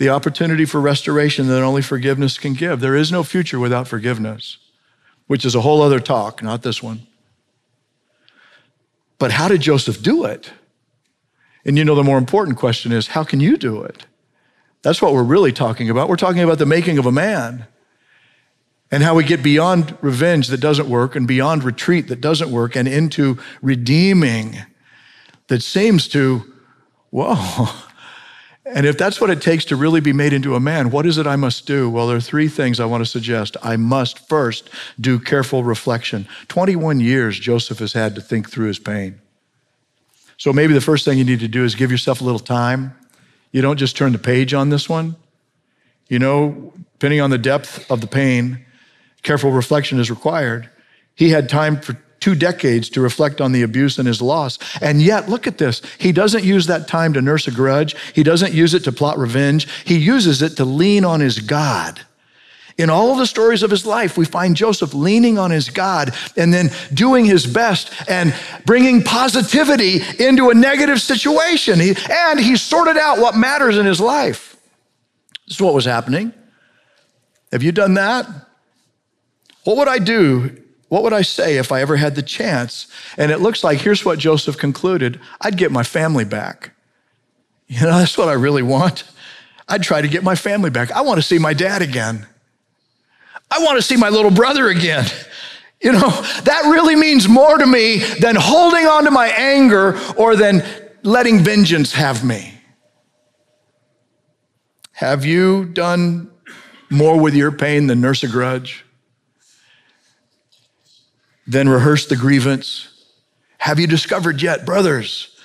The 0.01 0.09
opportunity 0.09 0.65
for 0.65 0.81
restoration 0.81 1.45
that 1.45 1.61
only 1.61 1.83
forgiveness 1.83 2.39
can 2.39 2.55
give. 2.55 2.79
There 2.79 2.95
is 2.95 3.11
no 3.11 3.21
future 3.21 3.59
without 3.59 3.87
forgiveness, 3.87 4.57
which 5.27 5.45
is 5.45 5.53
a 5.53 5.61
whole 5.61 5.79
other 5.79 5.99
talk, 5.99 6.41
not 6.41 6.63
this 6.63 6.81
one. 6.81 7.05
But 9.19 9.33
how 9.33 9.47
did 9.47 9.61
Joseph 9.61 10.01
do 10.01 10.25
it? 10.25 10.53
And 11.63 11.77
you 11.77 11.85
know, 11.85 11.93
the 11.93 12.03
more 12.03 12.17
important 12.17 12.57
question 12.57 12.91
is 12.91 13.09
how 13.09 13.23
can 13.23 13.39
you 13.39 13.57
do 13.57 13.83
it? 13.83 14.07
That's 14.81 15.03
what 15.03 15.13
we're 15.13 15.21
really 15.21 15.51
talking 15.51 15.87
about. 15.87 16.09
We're 16.09 16.15
talking 16.15 16.41
about 16.41 16.57
the 16.57 16.65
making 16.65 16.97
of 16.97 17.05
a 17.05 17.11
man 17.11 17.67
and 18.89 19.03
how 19.03 19.13
we 19.13 19.23
get 19.23 19.43
beyond 19.43 19.95
revenge 20.01 20.47
that 20.47 20.61
doesn't 20.61 20.89
work 20.89 21.15
and 21.15 21.27
beyond 21.27 21.63
retreat 21.63 22.07
that 22.07 22.21
doesn't 22.21 22.49
work 22.49 22.75
and 22.75 22.87
into 22.87 23.37
redeeming 23.61 24.57
that 25.45 25.61
seems 25.61 26.07
to, 26.07 26.51
whoa. 27.11 27.67
And 28.65 28.85
if 28.85 28.97
that's 28.97 29.19
what 29.19 29.31
it 29.31 29.41
takes 29.41 29.65
to 29.65 29.75
really 29.75 30.01
be 30.01 30.13
made 30.13 30.33
into 30.33 30.55
a 30.55 30.59
man, 30.59 30.91
what 30.91 31.05
is 31.05 31.17
it 31.17 31.25
I 31.25 31.35
must 31.35 31.65
do? 31.65 31.89
Well, 31.89 32.07
there 32.07 32.17
are 32.17 32.21
three 32.21 32.47
things 32.47 32.79
I 32.79 32.85
want 32.85 33.01
to 33.01 33.09
suggest. 33.09 33.57
I 33.63 33.75
must 33.75 34.27
first 34.29 34.69
do 34.99 35.19
careful 35.19 35.63
reflection. 35.63 36.27
21 36.47 36.99
years 36.99 37.39
Joseph 37.39 37.79
has 37.79 37.93
had 37.93 38.13
to 38.15 38.21
think 38.21 38.49
through 38.49 38.67
his 38.67 38.77
pain. 38.77 39.19
So 40.37 40.53
maybe 40.53 40.73
the 40.73 40.81
first 40.81 41.05
thing 41.05 41.17
you 41.17 41.23
need 41.23 41.39
to 41.39 41.47
do 41.47 41.63
is 41.63 41.75
give 41.75 41.91
yourself 41.91 42.21
a 42.21 42.23
little 42.23 42.39
time. 42.39 42.95
You 43.51 43.61
don't 43.61 43.77
just 43.77 43.97
turn 43.97 44.11
the 44.11 44.19
page 44.19 44.53
on 44.53 44.69
this 44.69 44.87
one. 44.87 45.15
You 46.07 46.19
know, 46.19 46.73
depending 46.93 47.21
on 47.21 47.29
the 47.29 47.37
depth 47.37 47.89
of 47.89 48.01
the 48.01 48.07
pain, 48.07 48.65
careful 49.23 49.51
reflection 49.51 49.99
is 49.99 50.09
required. 50.09 50.69
He 51.15 51.29
had 51.29 51.49
time 51.49 51.79
for 51.79 51.97
two 52.21 52.35
decades 52.35 52.87
to 52.91 53.01
reflect 53.01 53.41
on 53.41 53.51
the 53.51 53.63
abuse 53.63 53.97
and 53.97 54.07
his 54.07 54.21
loss. 54.21 54.57
And 54.81 55.01
yet, 55.01 55.27
look 55.27 55.47
at 55.47 55.57
this. 55.57 55.81
He 55.97 56.13
doesn't 56.13 56.45
use 56.45 56.67
that 56.67 56.87
time 56.87 57.11
to 57.13 57.21
nurse 57.21 57.47
a 57.47 57.51
grudge. 57.51 57.95
He 58.13 58.23
doesn't 58.23 58.53
use 58.53 58.73
it 58.73 58.85
to 58.85 58.91
plot 58.93 59.17
revenge. 59.17 59.67
He 59.83 59.97
uses 59.97 60.41
it 60.41 60.55
to 60.57 60.65
lean 60.65 61.03
on 61.03 61.19
his 61.19 61.39
God. 61.39 61.99
In 62.77 62.89
all 62.89 63.15
the 63.15 63.25
stories 63.25 63.63
of 63.63 63.69
his 63.69 63.85
life, 63.85 64.17
we 64.17 64.25
find 64.25 64.55
Joseph 64.55 64.93
leaning 64.93 65.37
on 65.37 65.51
his 65.51 65.69
God 65.69 66.15
and 66.37 66.53
then 66.53 66.69
doing 66.93 67.25
his 67.25 67.45
best 67.45 67.91
and 68.09 68.33
bringing 68.65 69.03
positivity 69.03 70.01
into 70.19 70.49
a 70.49 70.53
negative 70.53 71.01
situation. 71.01 71.79
He, 71.79 71.95
and 72.09 72.39
he 72.39 72.55
sorted 72.55 72.97
out 72.97 73.19
what 73.19 73.35
matters 73.35 73.77
in 73.77 73.85
his 73.85 73.99
life. 73.99 74.57
This 75.47 75.57
is 75.57 75.61
what 75.61 75.73
was 75.73 75.85
happening. 75.85 76.33
Have 77.51 77.61
you 77.61 77.71
done 77.71 77.95
that? 77.95 78.25
What 79.63 79.77
would 79.77 79.89
I 79.89 79.99
do? 79.99 80.60
What 80.91 81.03
would 81.03 81.13
I 81.13 81.21
say 81.21 81.55
if 81.55 81.71
I 81.71 81.79
ever 81.79 81.95
had 81.95 82.15
the 82.15 82.21
chance? 82.21 82.85
And 83.17 83.31
it 83.31 83.39
looks 83.39 83.63
like 83.63 83.79
here's 83.79 84.03
what 84.03 84.19
Joseph 84.19 84.57
concluded 84.57 85.21
I'd 85.39 85.55
get 85.55 85.71
my 85.71 85.83
family 85.83 86.25
back. 86.25 86.73
You 87.67 87.79
know, 87.79 87.91
that's 87.97 88.17
what 88.17 88.27
I 88.27 88.33
really 88.33 88.61
want. 88.61 89.05
I'd 89.69 89.83
try 89.83 90.01
to 90.01 90.09
get 90.09 90.21
my 90.21 90.35
family 90.35 90.69
back. 90.69 90.91
I 90.91 90.99
want 90.99 91.17
to 91.17 91.21
see 91.21 91.39
my 91.39 91.53
dad 91.53 91.81
again. 91.81 92.27
I 93.49 93.63
want 93.63 93.77
to 93.77 93.81
see 93.81 93.95
my 93.95 94.09
little 94.09 94.31
brother 94.31 94.67
again. 94.67 95.05
You 95.83 95.93
know, 95.93 96.09
that 96.43 96.61
really 96.65 96.95
means 96.95 97.27
more 97.27 97.57
to 97.57 97.65
me 97.65 98.03
than 98.19 98.35
holding 98.35 98.85
on 98.85 99.05
to 99.05 99.09
my 99.09 99.29
anger 99.29 99.97
or 100.15 100.35
than 100.35 100.63
letting 101.01 101.39
vengeance 101.39 101.91
have 101.93 102.23
me. 102.23 102.53
Have 104.91 105.25
you 105.25 105.65
done 105.65 106.29
more 106.91 107.19
with 107.19 107.33
your 107.33 107.51
pain 107.51 107.87
than 107.87 107.99
nurse 107.99 108.21
a 108.21 108.27
grudge? 108.27 108.85
Then 111.47 111.67
rehearse 111.67 112.07
the 112.07 112.15
grievance. 112.15 112.87
Have 113.57 113.79
you 113.79 113.87
discovered 113.87 114.41
yet, 114.41 114.65
brothers, 114.65 115.35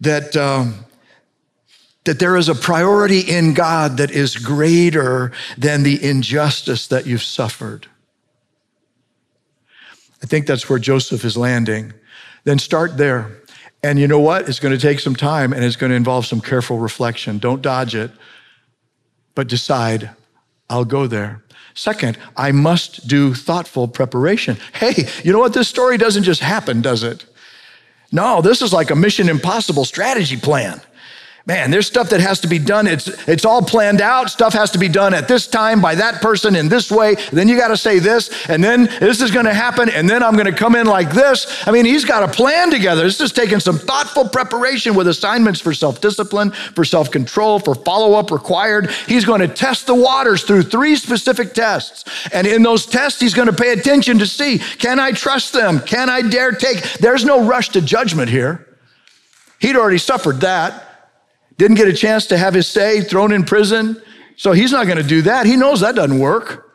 that, 0.00 0.36
um, 0.36 0.84
that 2.04 2.18
there 2.18 2.36
is 2.36 2.48
a 2.48 2.54
priority 2.54 3.20
in 3.20 3.54
God 3.54 3.98
that 3.98 4.10
is 4.10 4.36
greater 4.36 5.32
than 5.56 5.82
the 5.82 6.02
injustice 6.02 6.86
that 6.88 7.06
you've 7.06 7.22
suffered? 7.22 7.86
I 10.22 10.26
think 10.26 10.46
that's 10.46 10.68
where 10.70 10.78
Joseph 10.78 11.24
is 11.24 11.36
landing. 11.36 11.92
Then 12.44 12.58
start 12.58 12.96
there. 12.96 13.42
And 13.82 13.98
you 13.98 14.08
know 14.08 14.20
what? 14.20 14.48
It's 14.48 14.58
going 14.58 14.74
to 14.74 14.80
take 14.80 14.98
some 14.98 15.14
time 15.14 15.52
and 15.52 15.62
it's 15.62 15.76
going 15.76 15.90
to 15.90 15.96
involve 15.96 16.24
some 16.24 16.40
careful 16.40 16.78
reflection. 16.78 17.38
Don't 17.38 17.60
dodge 17.60 17.94
it, 17.94 18.10
but 19.34 19.46
decide, 19.46 20.10
I'll 20.70 20.86
go 20.86 21.06
there. 21.06 21.43
Second, 21.74 22.16
I 22.36 22.52
must 22.52 23.06
do 23.08 23.34
thoughtful 23.34 23.88
preparation. 23.88 24.56
Hey, 24.72 25.08
you 25.24 25.32
know 25.32 25.40
what? 25.40 25.54
This 25.54 25.68
story 25.68 25.98
doesn't 25.98 26.22
just 26.22 26.40
happen, 26.40 26.80
does 26.80 27.02
it? 27.02 27.26
No, 28.12 28.40
this 28.40 28.62
is 28.62 28.72
like 28.72 28.90
a 28.90 28.96
mission 28.96 29.28
impossible 29.28 29.84
strategy 29.84 30.36
plan 30.36 30.80
man, 31.46 31.70
there's 31.70 31.86
stuff 31.86 32.08
that 32.08 32.20
has 32.20 32.40
to 32.40 32.48
be 32.48 32.58
done. 32.58 32.86
It's, 32.86 33.06
it's 33.28 33.44
all 33.44 33.60
planned 33.60 34.00
out. 34.00 34.30
Stuff 34.30 34.54
has 34.54 34.70
to 34.70 34.78
be 34.78 34.88
done 34.88 35.12
at 35.12 35.28
this 35.28 35.46
time 35.46 35.82
by 35.82 35.94
that 35.96 36.22
person 36.22 36.56
in 36.56 36.70
this 36.70 36.90
way. 36.90 37.16
Then 37.32 37.48
you 37.48 37.58
got 37.58 37.68
to 37.68 37.76
say 37.76 37.98
this, 37.98 38.48
and 38.48 38.64
then 38.64 38.84
this 38.98 39.20
is 39.20 39.30
going 39.30 39.44
to 39.44 39.52
happen, 39.52 39.90
and 39.90 40.08
then 40.08 40.22
I'm 40.22 40.34
going 40.34 40.46
to 40.46 40.52
come 40.52 40.74
in 40.74 40.86
like 40.86 41.10
this. 41.10 41.66
I 41.66 41.70
mean, 41.70 41.84
he's 41.84 42.06
got 42.06 42.22
a 42.22 42.28
plan 42.28 42.70
together. 42.70 43.02
This 43.02 43.20
is 43.20 43.30
taking 43.30 43.60
some 43.60 43.78
thoughtful 43.78 44.26
preparation 44.26 44.94
with 44.94 45.06
assignments 45.06 45.60
for 45.60 45.74
self 45.74 46.00
discipline, 46.00 46.50
for 46.50 46.84
self 46.84 47.10
control, 47.10 47.58
for 47.58 47.74
follow 47.74 48.14
up 48.14 48.30
required. 48.30 48.90
He's 49.06 49.26
going 49.26 49.42
to 49.42 49.48
test 49.48 49.86
the 49.86 49.94
waters 49.94 50.44
through 50.44 50.62
three 50.62 50.96
specific 50.96 51.52
tests. 51.52 52.04
And 52.32 52.46
in 52.46 52.62
those 52.62 52.86
tests, 52.86 53.20
he's 53.20 53.34
going 53.34 53.48
to 53.48 53.52
pay 53.52 53.72
attention 53.72 54.18
to 54.20 54.26
see 54.26 54.58
can 54.78 54.98
I 54.98 55.12
trust 55.12 55.52
them? 55.52 55.80
Can 55.80 56.08
I 56.08 56.22
dare 56.22 56.52
take? 56.52 56.82
There's 56.94 57.24
no 57.24 57.46
rush 57.46 57.68
to 57.70 57.82
judgment 57.82 58.30
here. 58.30 58.66
He'd 59.58 59.76
already 59.76 59.98
suffered 59.98 60.40
that. 60.40 60.93
Didn't 61.56 61.76
get 61.76 61.88
a 61.88 61.92
chance 61.92 62.26
to 62.26 62.36
have 62.36 62.54
his 62.54 62.66
say, 62.66 63.00
thrown 63.00 63.32
in 63.32 63.44
prison. 63.44 64.02
So 64.36 64.52
he's 64.52 64.72
not 64.72 64.86
going 64.86 64.98
to 64.98 65.04
do 65.04 65.22
that. 65.22 65.46
He 65.46 65.56
knows 65.56 65.80
that 65.80 65.94
doesn't 65.94 66.18
work. 66.18 66.72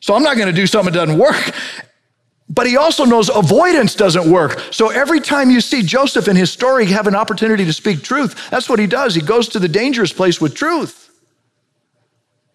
So 0.00 0.14
I'm 0.14 0.22
not 0.22 0.36
going 0.36 0.48
to 0.48 0.54
do 0.54 0.66
something 0.66 0.92
that 0.92 1.06
doesn't 1.06 1.18
work. 1.18 1.54
But 2.50 2.66
he 2.66 2.76
also 2.76 3.04
knows 3.04 3.28
avoidance 3.28 3.94
doesn't 3.94 4.30
work. 4.30 4.58
So 4.70 4.88
every 4.88 5.20
time 5.20 5.50
you 5.50 5.60
see 5.60 5.82
Joseph 5.82 6.28
in 6.28 6.36
his 6.36 6.50
story 6.50 6.86
have 6.86 7.06
an 7.06 7.14
opportunity 7.14 7.64
to 7.64 7.72
speak 7.72 8.02
truth, 8.02 8.48
that's 8.50 8.68
what 8.68 8.78
he 8.78 8.86
does. 8.86 9.14
He 9.14 9.20
goes 9.20 9.48
to 9.50 9.58
the 9.58 9.68
dangerous 9.68 10.12
place 10.12 10.40
with 10.40 10.54
truth. 10.54 11.10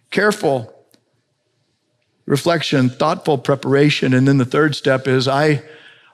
Careful 0.09 0.73
reflection, 2.25 2.89
thoughtful 2.89 3.37
preparation. 3.37 4.13
And 4.13 4.27
then 4.27 4.37
the 4.37 4.45
third 4.45 4.75
step 4.75 5.07
is 5.07 5.27
I, 5.27 5.61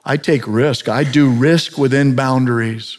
I 0.04 0.16
take 0.16 0.46
risk. 0.46 0.88
I 0.88 1.04
do 1.04 1.30
risk 1.30 1.78
within 1.78 2.14
boundaries. 2.14 2.98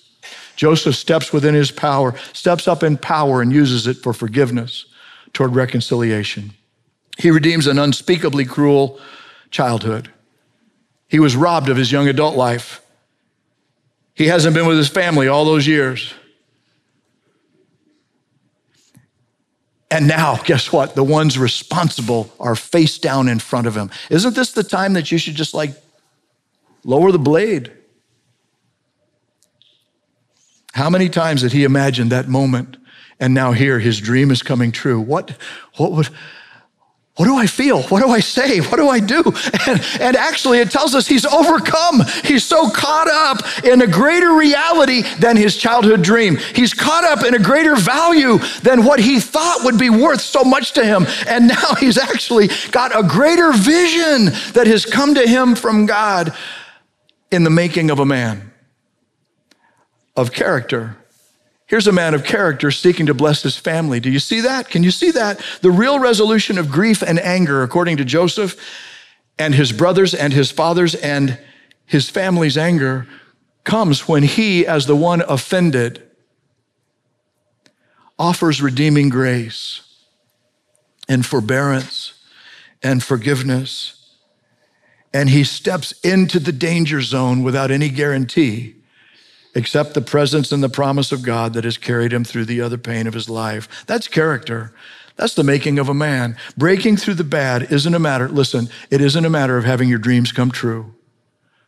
Joseph 0.55 0.95
steps 0.95 1.33
within 1.33 1.55
his 1.55 1.71
power, 1.71 2.15
steps 2.33 2.67
up 2.67 2.83
in 2.83 2.97
power 2.97 3.41
and 3.41 3.51
uses 3.51 3.87
it 3.87 3.97
for 3.97 4.13
forgiveness 4.13 4.85
toward 5.33 5.55
reconciliation. 5.55 6.51
He 7.17 7.31
redeems 7.31 7.67
an 7.67 7.79
unspeakably 7.79 8.45
cruel 8.45 8.99
childhood. 9.49 10.11
He 11.07 11.19
was 11.19 11.35
robbed 11.35 11.69
of 11.69 11.77
his 11.77 11.91
young 11.91 12.07
adult 12.07 12.35
life. 12.35 12.81
He 14.13 14.27
hasn't 14.27 14.55
been 14.55 14.65
with 14.65 14.77
his 14.77 14.89
family 14.89 15.27
all 15.27 15.45
those 15.45 15.67
years. 15.67 16.13
And 19.89 20.07
now, 20.07 20.37
guess 20.37 20.71
what? 20.71 20.95
The 20.95 21.03
ones 21.03 21.37
responsible 21.37 22.33
are 22.39 22.55
face 22.55 22.97
down 22.97 23.27
in 23.27 23.39
front 23.39 23.67
of 23.67 23.75
him. 23.75 23.91
Isn't 24.09 24.35
this 24.35 24.53
the 24.53 24.63
time 24.63 24.93
that 24.93 25.11
you 25.11 25.17
should 25.17 25.35
just 25.35 25.53
like 25.53 25.71
lower 26.85 27.11
the 27.11 27.19
blade? 27.19 27.71
How 30.73 30.89
many 30.89 31.09
times 31.09 31.41
did 31.41 31.51
he 31.51 31.63
imagine 31.63 32.09
that 32.09 32.27
moment? 32.27 32.77
And 33.19 33.33
now 33.33 33.51
here 33.51 33.79
his 33.79 33.99
dream 33.99 34.31
is 34.31 34.41
coming 34.41 34.71
true. 34.71 34.99
What, 34.99 35.37
what 35.75 35.91
would, 35.91 36.09
what 37.17 37.25
do 37.25 37.35
I 37.35 37.45
feel? 37.45 37.83
What 37.83 38.01
do 38.01 38.09
I 38.09 38.19
say? 38.21 38.61
What 38.61 38.77
do 38.77 38.87
I 38.87 38.99
do? 38.99 39.21
And, 39.67 39.81
and, 39.99 40.15
actually, 40.15 40.59
it 40.59 40.71
tells 40.71 40.95
us 40.95 41.07
he's 41.07 41.25
overcome. 41.25 42.01
He's 42.23 42.43
so 42.43 42.69
caught 42.69 43.07
up 43.07 43.63
in 43.63 43.81
a 43.81 43.87
greater 43.87 44.33
reality 44.33 45.03
than 45.19 45.37
his 45.37 45.55
childhood 45.55 46.01
dream. 46.01 46.37
He's 46.37 46.73
caught 46.73 47.03
up 47.03 47.23
in 47.23 47.35
a 47.35 47.39
greater 47.39 47.75
value 47.75 48.39
than 48.63 48.85
what 48.85 48.99
he 48.99 49.19
thought 49.19 49.59
would 49.65 49.77
be 49.77 49.89
worth 49.89 50.21
so 50.21 50.43
much 50.43 50.71
to 50.73 50.85
him. 50.85 51.05
And 51.27 51.47
now 51.49 51.75
he's 51.79 51.97
actually 51.97 52.49
got 52.71 52.97
a 52.97 53.03
greater 53.03 53.51
vision 53.51 54.25
that 54.53 54.65
has 54.65 54.85
come 54.85 55.13
to 55.13 55.27
him 55.27 55.55
from 55.55 55.85
God 55.85 56.33
in 57.29 57.43
the 57.43 57.49
making 57.49 57.91
of 57.91 57.99
a 57.99 58.05
man 58.05 58.50
of 60.15 60.31
character. 60.31 60.97
Here's 61.67 61.87
a 61.87 61.91
man 61.93 62.13
of 62.13 62.23
character 62.25 62.69
seeking 62.71 63.05
to 63.05 63.13
bless 63.13 63.43
his 63.43 63.57
family. 63.57 63.99
Do 63.99 64.09
you 64.09 64.19
see 64.19 64.41
that? 64.41 64.69
Can 64.69 64.83
you 64.83 64.91
see 64.91 65.11
that? 65.11 65.41
The 65.61 65.71
real 65.71 65.99
resolution 65.99 66.57
of 66.57 66.69
grief 66.69 67.01
and 67.01 67.19
anger, 67.19 67.63
according 67.63 67.97
to 67.97 68.05
Joseph 68.05 68.57
and 69.39 69.55
his 69.55 69.71
brothers 69.71 70.13
and 70.13 70.33
his 70.33 70.51
fathers 70.51 70.95
and 70.95 71.39
his 71.85 72.09
family's 72.09 72.57
anger, 72.57 73.07
comes 73.63 74.07
when 74.07 74.23
he, 74.23 74.67
as 74.67 74.85
the 74.85 74.95
one 74.95 75.21
offended, 75.21 76.03
offers 78.19 78.61
redeeming 78.61 79.09
grace. 79.09 79.81
and 81.09 81.25
forbearance 81.25 82.13
and 82.81 83.03
forgiveness. 83.03 84.15
And 85.13 85.29
he 85.29 85.43
steps 85.43 85.91
into 86.03 86.39
the 86.39 86.53
danger 86.53 87.01
zone 87.01 87.43
without 87.43 87.69
any 87.69 87.89
guarantee 87.89 88.80
except 89.55 89.93
the 89.93 90.01
presence 90.01 90.51
and 90.51 90.63
the 90.63 90.69
promise 90.69 91.11
of 91.11 91.23
God 91.23 91.53
that 91.53 91.63
has 91.63 91.77
carried 91.77 92.13
him 92.13 92.23
through 92.23 92.45
the 92.45 92.61
other 92.61 92.77
pain 92.77 93.07
of 93.07 93.13
his 93.13 93.29
life. 93.29 93.85
That's 93.85 94.07
character. 94.07 94.73
That's 95.17 95.35
the 95.35 95.43
making 95.43 95.77
of 95.77 95.89
a 95.89 95.93
man. 95.93 96.37
Breaking 96.57 96.97
through 96.97 97.15
the 97.15 97.23
bad 97.23 97.71
isn't 97.71 97.93
a 97.93 97.99
matter, 97.99 98.27
listen, 98.29 98.69
it 98.89 99.01
isn't 99.01 99.25
a 99.25 99.29
matter 99.29 99.57
of 99.57 99.65
having 99.65 99.89
your 99.89 99.99
dreams 99.99 100.31
come 100.31 100.51
true. 100.51 100.93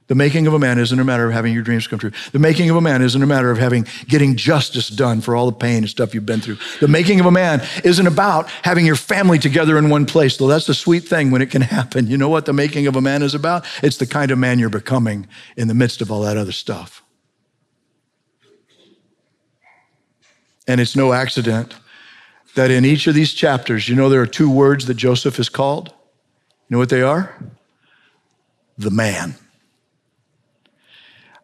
The 0.08 0.16
making 0.16 0.48
of 0.48 0.54
a 0.54 0.60
man 0.60 0.80
isn't 0.80 1.00
a 1.00 1.04
matter 1.04 1.26
of 1.28 1.34
having 1.34 1.54
your 1.54 1.64
dreams 1.64 1.88
come 1.88 1.98
true. 1.98 2.12
The 2.34 2.40
making 2.40 2.70
of 2.70 2.76
a 2.76 2.82
man 2.82 3.02
isn't 3.02 3.24
a 3.24 3.26
matter 3.26 3.52
of 3.52 3.58
having 3.58 3.88
getting 4.08 4.36
justice 4.36 4.90
done 4.90 5.22
for 5.22 5.36
all 5.36 5.46
the 5.46 5.58
pain 5.58 5.78
and 5.78 5.90
stuff 5.90 6.14
you've 6.14 6.26
been 6.26 6.42
through. 6.42 6.58
The 6.82 6.90
making 6.90 7.22
of 7.22 7.26
a 7.26 7.32
man 7.32 7.62
isn't 7.86 8.06
about 8.06 8.50
having 8.64 8.86
your 8.86 8.98
family 8.98 9.40
together 9.40 9.78
in 9.78 9.90
one 9.90 10.06
place, 10.06 10.36
though 10.38 10.48
that's 10.48 10.66
the 10.66 10.74
sweet 10.74 11.08
thing 11.08 11.32
when 11.32 11.42
it 11.42 11.52
can 11.52 11.62
happen. 11.62 12.08
You 12.08 12.18
know 12.18 12.28
what 12.28 12.46
the 12.46 12.54
making 12.54 12.88
of 12.88 12.96
a 12.98 13.02
man 13.02 13.22
is 13.22 13.34
about? 13.34 13.66
It's 13.82 13.98
the 13.98 14.08
kind 14.08 14.30
of 14.32 14.38
man 14.38 14.60
you're 14.60 14.70
becoming 14.70 15.28
in 15.56 15.70
the 15.70 15.74
midst 15.74 16.02
of 16.02 16.12
all 16.12 16.22
that 16.22 16.38
other 16.38 16.52
stuff. 16.52 17.03
And 20.68 20.80
it's 20.80 20.96
no 20.96 21.14
accident 21.14 21.76
that 22.56 22.72
in 22.72 22.86
each 22.86 23.08
of 23.08 23.16
these 23.16 23.34
chapters, 23.34 23.90
you 23.90 23.96
know, 23.96 24.10
there 24.10 24.22
are 24.22 24.28
two 24.28 24.50
words 24.50 24.86
that 24.86 24.94
Joseph 24.96 25.40
is 25.40 25.50
called. 25.50 25.90
You 25.90 26.76
know 26.76 26.78
what 26.78 26.90
they 26.90 27.02
are? 27.02 27.36
The 28.78 28.92
man. 28.92 29.36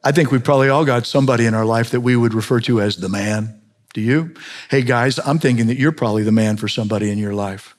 I 0.03 0.11
think 0.11 0.31
we've 0.31 0.43
probably 0.43 0.69
all 0.69 0.85
got 0.85 1.05
somebody 1.05 1.45
in 1.45 1.53
our 1.53 1.65
life 1.65 1.91
that 1.91 2.01
we 2.01 2.15
would 2.15 2.33
refer 2.33 2.59
to 2.61 2.81
as 2.81 2.97
the 2.97 3.09
man. 3.09 3.59
Do 3.93 4.01
you? 4.01 4.33
Hey 4.69 4.83
guys, 4.83 5.19
I'm 5.19 5.39
thinking 5.39 5.67
that 5.67 5.77
you're 5.77 5.91
probably 5.91 6.23
the 6.23 6.31
man 6.31 6.57
for 6.57 6.67
somebody 6.67 7.11
in 7.11 7.17
your 7.17 7.33
life. 7.33 7.75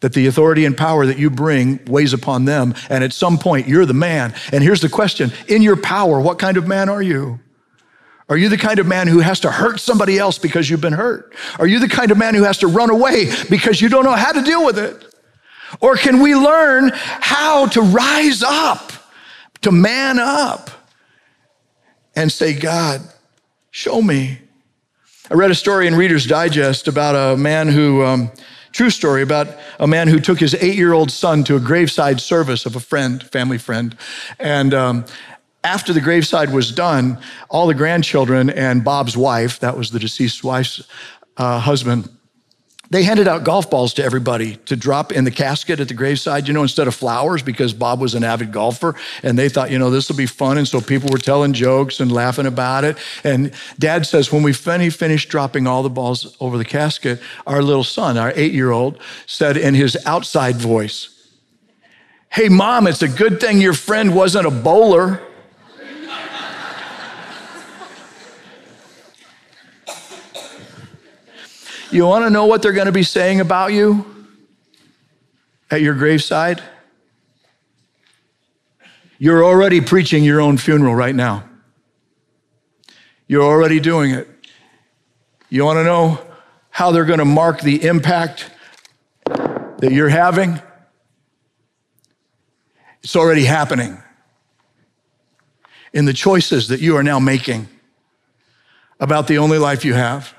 That 0.00 0.14
the 0.14 0.26
authority 0.26 0.64
and 0.64 0.76
power 0.76 1.04
that 1.04 1.18
you 1.18 1.28
bring 1.28 1.84
weighs 1.84 2.14
upon 2.14 2.46
them, 2.46 2.74
and 2.88 3.04
at 3.04 3.12
some 3.12 3.38
point 3.38 3.68
you're 3.68 3.84
the 3.84 3.94
man. 3.94 4.34
And 4.50 4.64
here's 4.64 4.80
the 4.80 4.88
question 4.88 5.30
In 5.46 5.62
your 5.62 5.76
power, 5.76 6.18
what 6.20 6.38
kind 6.38 6.56
of 6.56 6.66
man 6.66 6.88
are 6.88 7.02
you? 7.02 7.38
Are 8.30 8.36
you 8.36 8.48
the 8.48 8.56
kind 8.56 8.78
of 8.78 8.86
man 8.86 9.08
who 9.08 9.18
has 9.18 9.40
to 9.40 9.50
hurt 9.50 9.80
somebody 9.80 10.16
else 10.16 10.38
because 10.38 10.70
you've 10.70 10.80
been 10.80 10.92
hurt? 10.92 11.34
Are 11.58 11.66
you 11.66 11.80
the 11.80 11.88
kind 11.88 12.12
of 12.12 12.16
man 12.16 12.36
who 12.36 12.44
has 12.44 12.58
to 12.58 12.68
run 12.68 12.88
away 12.88 13.28
because 13.50 13.82
you 13.82 13.88
don't 13.88 14.04
know 14.04 14.14
how 14.14 14.30
to 14.30 14.40
deal 14.40 14.64
with 14.64 14.78
it? 14.78 15.04
Or 15.80 15.96
can 15.96 16.20
we 16.20 16.36
learn 16.36 16.92
how 16.94 17.66
to 17.66 17.82
rise 17.82 18.44
up, 18.44 18.92
to 19.62 19.72
man 19.72 20.20
up, 20.20 20.70
and 22.14 22.30
say, 22.30 22.54
God, 22.54 23.02
show 23.72 24.00
me? 24.00 24.38
I 25.28 25.34
read 25.34 25.50
a 25.50 25.54
story 25.54 25.88
in 25.88 25.96
Reader's 25.96 26.26
Digest 26.26 26.86
about 26.86 27.16
a 27.16 27.36
man 27.36 27.66
who, 27.66 28.04
um, 28.04 28.30
true 28.72 28.90
story, 28.90 29.22
about 29.22 29.48
a 29.80 29.86
man 29.88 30.06
who 30.06 30.20
took 30.20 30.38
his 30.38 30.54
eight 30.54 30.76
year 30.76 30.92
old 30.92 31.10
son 31.10 31.42
to 31.44 31.56
a 31.56 31.60
graveside 31.60 32.20
service 32.20 32.64
of 32.64 32.76
a 32.76 32.80
friend, 32.80 33.22
family 33.24 33.58
friend. 33.58 33.96
And 34.38 34.72
um, 34.72 35.04
after 35.62 35.92
the 35.92 36.00
graveside 36.00 36.52
was 36.52 36.72
done, 36.72 37.18
all 37.48 37.66
the 37.66 37.74
grandchildren 37.74 38.50
and 38.50 38.82
Bob's 38.82 39.16
wife, 39.16 39.60
that 39.60 39.76
was 39.76 39.90
the 39.90 39.98
deceased 39.98 40.42
wife's 40.42 40.82
uh, 41.36 41.58
husband, 41.58 42.08
they 42.90 43.04
handed 43.04 43.28
out 43.28 43.44
golf 43.44 43.70
balls 43.70 43.94
to 43.94 44.04
everybody 44.04 44.56
to 44.66 44.74
drop 44.74 45.12
in 45.12 45.22
the 45.22 45.30
casket 45.30 45.78
at 45.78 45.86
the 45.86 45.94
graveside, 45.94 46.48
you 46.48 46.54
know, 46.54 46.62
instead 46.62 46.88
of 46.88 46.94
flowers, 46.94 47.40
because 47.40 47.72
Bob 47.72 48.00
was 48.00 48.16
an 48.16 48.24
avid 48.24 48.50
golfer 48.50 48.96
and 49.22 49.38
they 49.38 49.48
thought, 49.48 49.70
you 49.70 49.78
know, 49.78 49.90
this 49.90 50.08
will 50.08 50.16
be 50.16 50.26
fun. 50.26 50.58
And 50.58 50.66
so 50.66 50.80
people 50.80 51.08
were 51.08 51.18
telling 51.18 51.52
jokes 51.52 52.00
and 52.00 52.10
laughing 52.10 52.46
about 52.46 52.82
it. 52.82 52.98
And 53.22 53.52
dad 53.78 54.06
says, 54.06 54.32
when 54.32 54.42
we 54.42 54.52
finished 54.52 55.28
dropping 55.28 55.68
all 55.68 55.84
the 55.84 55.88
balls 55.88 56.36
over 56.40 56.58
the 56.58 56.64
casket, 56.64 57.20
our 57.46 57.62
little 57.62 57.84
son, 57.84 58.18
our 58.18 58.32
eight 58.34 58.52
year 58.52 58.72
old, 58.72 58.98
said 59.24 59.56
in 59.56 59.74
his 59.74 59.96
outside 60.04 60.56
voice, 60.56 61.16
Hey, 62.32 62.48
mom, 62.48 62.86
it's 62.86 63.02
a 63.02 63.08
good 63.08 63.40
thing 63.40 63.60
your 63.60 63.72
friend 63.72 64.14
wasn't 64.14 64.46
a 64.46 64.52
bowler. 64.52 65.20
You 71.92 72.06
want 72.06 72.24
to 72.24 72.30
know 72.30 72.46
what 72.46 72.62
they're 72.62 72.72
going 72.72 72.86
to 72.86 72.92
be 72.92 73.02
saying 73.02 73.40
about 73.40 73.72
you 73.72 74.06
at 75.72 75.80
your 75.80 75.94
graveside? 75.94 76.62
You're 79.18 79.44
already 79.44 79.80
preaching 79.80 80.22
your 80.22 80.40
own 80.40 80.56
funeral 80.56 80.94
right 80.94 81.14
now. 81.14 81.44
You're 83.26 83.42
already 83.42 83.80
doing 83.80 84.12
it. 84.12 84.28
You 85.48 85.64
want 85.64 85.78
to 85.78 85.84
know 85.84 86.20
how 86.70 86.92
they're 86.92 87.04
going 87.04 87.18
to 87.18 87.24
mark 87.24 87.60
the 87.60 87.84
impact 87.84 88.48
that 89.24 89.90
you're 89.90 90.08
having? 90.08 90.60
It's 93.02 93.16
already 93.16 93.44
happening 93.44 94.00
in 95.92 96.04
the 96.04 96.12
choices 96.12 96.68
that 96.68 96.78
you 96.78 96.96
are 96.96 97.02
now 97.02 97.18
making 97.18 97.68
about 99.00 99.26
the 99.26 99.38
only 99.38 99.58
life 99.58 99.84
you 99.84 99.94
have. 99.94 100.34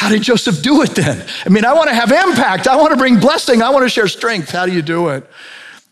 How 0.00 0.08
did 0.08 0.22
Joseph 0.22 0.62
do 0.62 0.80
it 0.80 0.94
then? 0.94 1.26
I 1.44 1.50
mean, 1.50 1.66
I 1.66 1.74
want 1.74 1.90
to 1.90 1.94
have 1.94 2.10
impact. 2.10 2.66
I 2.66 2.74
want 2.76 2.90
to 2.90 2.96
bring 2.96 3.20
blessing. 3.20 3.60
I 3.60 3.68
want 3.68 3.84
to 3.84 3.88
share 3.90 4.08
strength. 4.08 4.50
How 4.50 4.64
do 4.64 4.72
you 4.72 4.80
do 4.80 5.08
it? 5.08 5.28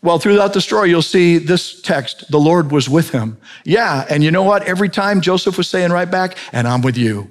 Well, 0.01 0.17
throughout 0.17 0.51
the 0.53 0.61
story, 0.61 0.89
you'll 0.89 1.03
see 1.03 1.37
this 1.37 1.79
text 1.79 2.31
the 2.31 2.39
Lord 2.39 2.71
was 2.71 2.89
with 2.89 3.11
him. 3.11 3.37
Yeah, 3.65 4.07
and 4.09 4.23
you 4.23 4.31
know 4.31 4.41
what? 4.41 4.63
Every 4.63 4.89
time 4.89 5.21
Joseph 5.21 5.59
was 5.59 5.67
saying 5.67 5.91
right 5.91 6.09
back, 6.09 6.39
and 6.51 6.67
I'm 6.67 6.81
with 6.81 6.97
you. 6.97 7.29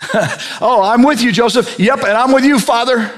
oh, 0.60 0.82
I'm 0.82 1.04
with 1.04 1.22
you, 1.22 1.30
Joseph. 1.30 1.78
Yep, 1.78 2.00
and 2.00 2.18
I'm 2.18 2.32
with 2.32 2.44
you, 2.44 2.58
Father. 2.58 3.12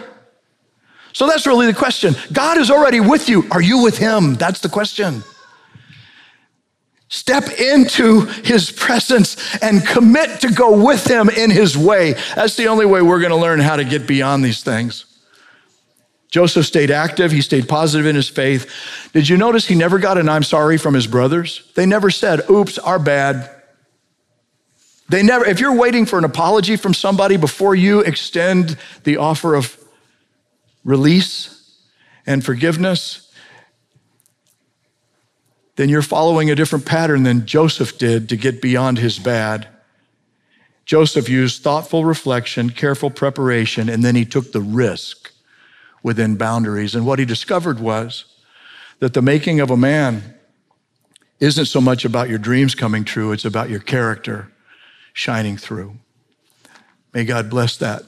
So 1.15 1.27
that's 1.27 1.47
really 1.47 1.65
the 1.65 1.73
question. 1.73 2.15
God 2.35 2.59
is 2.59 2.71
already 2.71 3.01
with 3.01 3.31
you. 3.31 3.49
Are 3.51 3.63
you 3.63 3.83
with 3.83 3.97
him? 3.97 4.35
That's 4.35 4.61
the 4.61 4.69
question. 4.69 5.25
Step 7.09 7.49
into 7.61 8.23
his 8.23 8.71
presence 8.71 9.37
and 9.63 9.87
commit 9.87 10.41
to 10.41 10.51
go 10.51 10.85
with 10.85 11.07
him 11.07 11.29
in 11.29 11.51
his 11.51 11.77
way. 11.77 12.15
That's 12.35 12.57
the 12.57 12.67
only 12.67 12.85
way 12.85 13.01
we're 13.01 13.21
going 13.21 13.31
to 13.31 13.37
learn 13.37 13.61
how 13.61 13.77
to 13.77 13.85
get 13.85 14.09
beyond 14.09 14.45
these 14.45 14.63
things. 14.63 15.05
Joseph 16.31 16.67
stayed 16.67 16.91
active, 16.91 17.31
he 17.31 17.41
stayed 17.41 17.69
positive 17.69 18.07
in 18.07 18.17
his 18.17 18.29
faith. 18.29 19.11
Did 19.13 19.29
you 19.29 19.37
notice 19.37 19.67
he 19.67 19.77
never 19.77 19.99
got 19.99 20.19
an 20.19 20.29
I'm 20.29 20.43
sorry 20.43 20.77
from 20.77 20.95
his 20.95 21.07
brothers? 21.07 21.71
They 21.77 21.87
never 21.87 22.11
said, 22.11 22.51
oops, 22.51 22.79
our 22.79 22.99
bad. 22.99 23.51
They 25.09 25.23
never, 25.23 25.47
if 25.47 25.61
you're 25.61 25.77
waiting 25.77 26.05
for 26.05 26.19
an 26.19 26.25
apology 26.25 26.77
from 26.77 26.93
somebody 26.93 27.37
before 27.37 27.77
you 27.77 28.01
extend 28.01 28.77
the 29.05 29.19
offer 29.19 29.55
of 29.55 29.79
release 30.85 31.81
and 32.27 32.45
forgiveness, 32.45 33.26
then 35.77 35.89
you're 35.89 36.03
following 36.03 36.51
a 36.51 36.55
different 36.55 36.87
pattern 36.87 37.23
than 37.23 37.47
Joseph 37.47 37.99
did 37.99 38.29
to 38.31 38.37
get 38.37 38.61
beyond 38.61 38.99
his 38.99 39.19
bad. 39.19 39.69
Joseph 40.87 41.29
used 41.29 41.63
thoughtful 41.63 42.05
reflection, 42.05 42.71
careful 42.71 43.11
preparation, 43.11 43.89
and 43.89 44.03
then 44.03 44.15
he 44.15 44.25
took 44.25 44.53
the 44.53 44.61
risk 44.61 45.33
within 46.03 46.37
boundaries. 46.37 46.95
And 46.95 47.05
what 47.05 47.19
he 47.19 47.25
discovered 47.25 47.79
was 47.79 48.25
that 49.01 49.13
the 49.13 49.23
making 49.23 49.61
of 49.61 49.71
a 49.71 49.77
man 49.77 50.35
isn't 51.41 51.67
so 51.67 51.81
much 51.81 52.05
about 52.05 52.31
your 52.31 52.39
dreams 52.39 52.75
coming 52.75 53.05
true, 53.05 53.33
it's 53.33 53.45
about 53.45 53.69
your 53.69 53.81
character 53.81 54.51
shining 55.13 55.57
through. 55.57 55.97
May 57.13 57.25
God 57.25 57.51
bless 57.51 57.77
that 57.79 58.05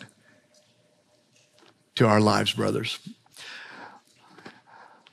to 1.97 2.07
our 2.07 2.21
lives, 2.21 2.53
brothers. 2.53 2.99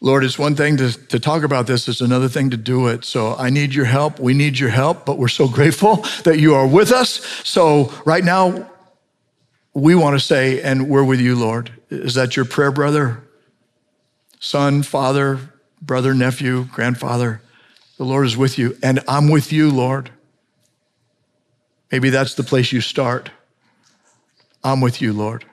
Lord, 0.06 0.24
it's 0.24 0.38
one 0.38 0.56
thing 0.56 0.78
to, 0.78 0.92
to 1.08 1.20
talk 1.20 1.42
about 1.42 1.66
this, 1.66 1.88
it's 1.88 2.00
another 2.00 2.30
thing 2.30 2.52
to 2.52 2.58
do 2.58 2.90
it. 2.90 3.04
So 3.04 3.36
I 3.38 3.50
need 3.50 3.74
your 3.74 3.86
help. 3.86 4.20
We 4.20 4.36
need 4.36 4.60
your 4.60 4.70
help, 4.70 5.04
but 5.04 5.18
we're 5.18 5.28
so 5.28 5.48
grateful 5.58 6.06
that 6.26 6.38
you 6.38 6.54
are 6.54 6.68
with 6.68 6.92
us. 6.92 7.26
So 7.44 7.92
right 8.06 8.24
now, 8.24 8.70
we 9.74 9.96
want 9.96 10.16
to 10.16 10.24
say, 10.24 10.62
and 10.62 10.90
we're 10.90 11.04
with 11.04 11.20
you, 11.20 11.36
Lord. 11.36 11.72
Is 11.90 12.14
that 12.14 12.36
your 12.36 12.46
prayer, 12.46 12.72
brother? 12.72 13.24
Son, 14.40 14.84
father, 14.84 15.40
brother, 15.82 16.14
nephew, 16.14 16.66
grandfather? 16.66 17.42
The 17.98 18.06
Lord 18.06 18.28
is 18.28 18.38
with 18.38 18.60
you, 18.60 18.78
and 18.84 19.00
I'm 19.08 19.32
with 19.32 19.52
you, 19.52 19.72
Lord. 19.72 20.12
Maybe 21.92 22.12
that's 22.12 22.36
the 22.36 22.44
place 22.44 22.72
you 22.72 22.80
start. 22.80 23.32
I'm 24.64 24.82
with 24.82 25.02
you, 25.02 25.14
Lord. 25.14 25.46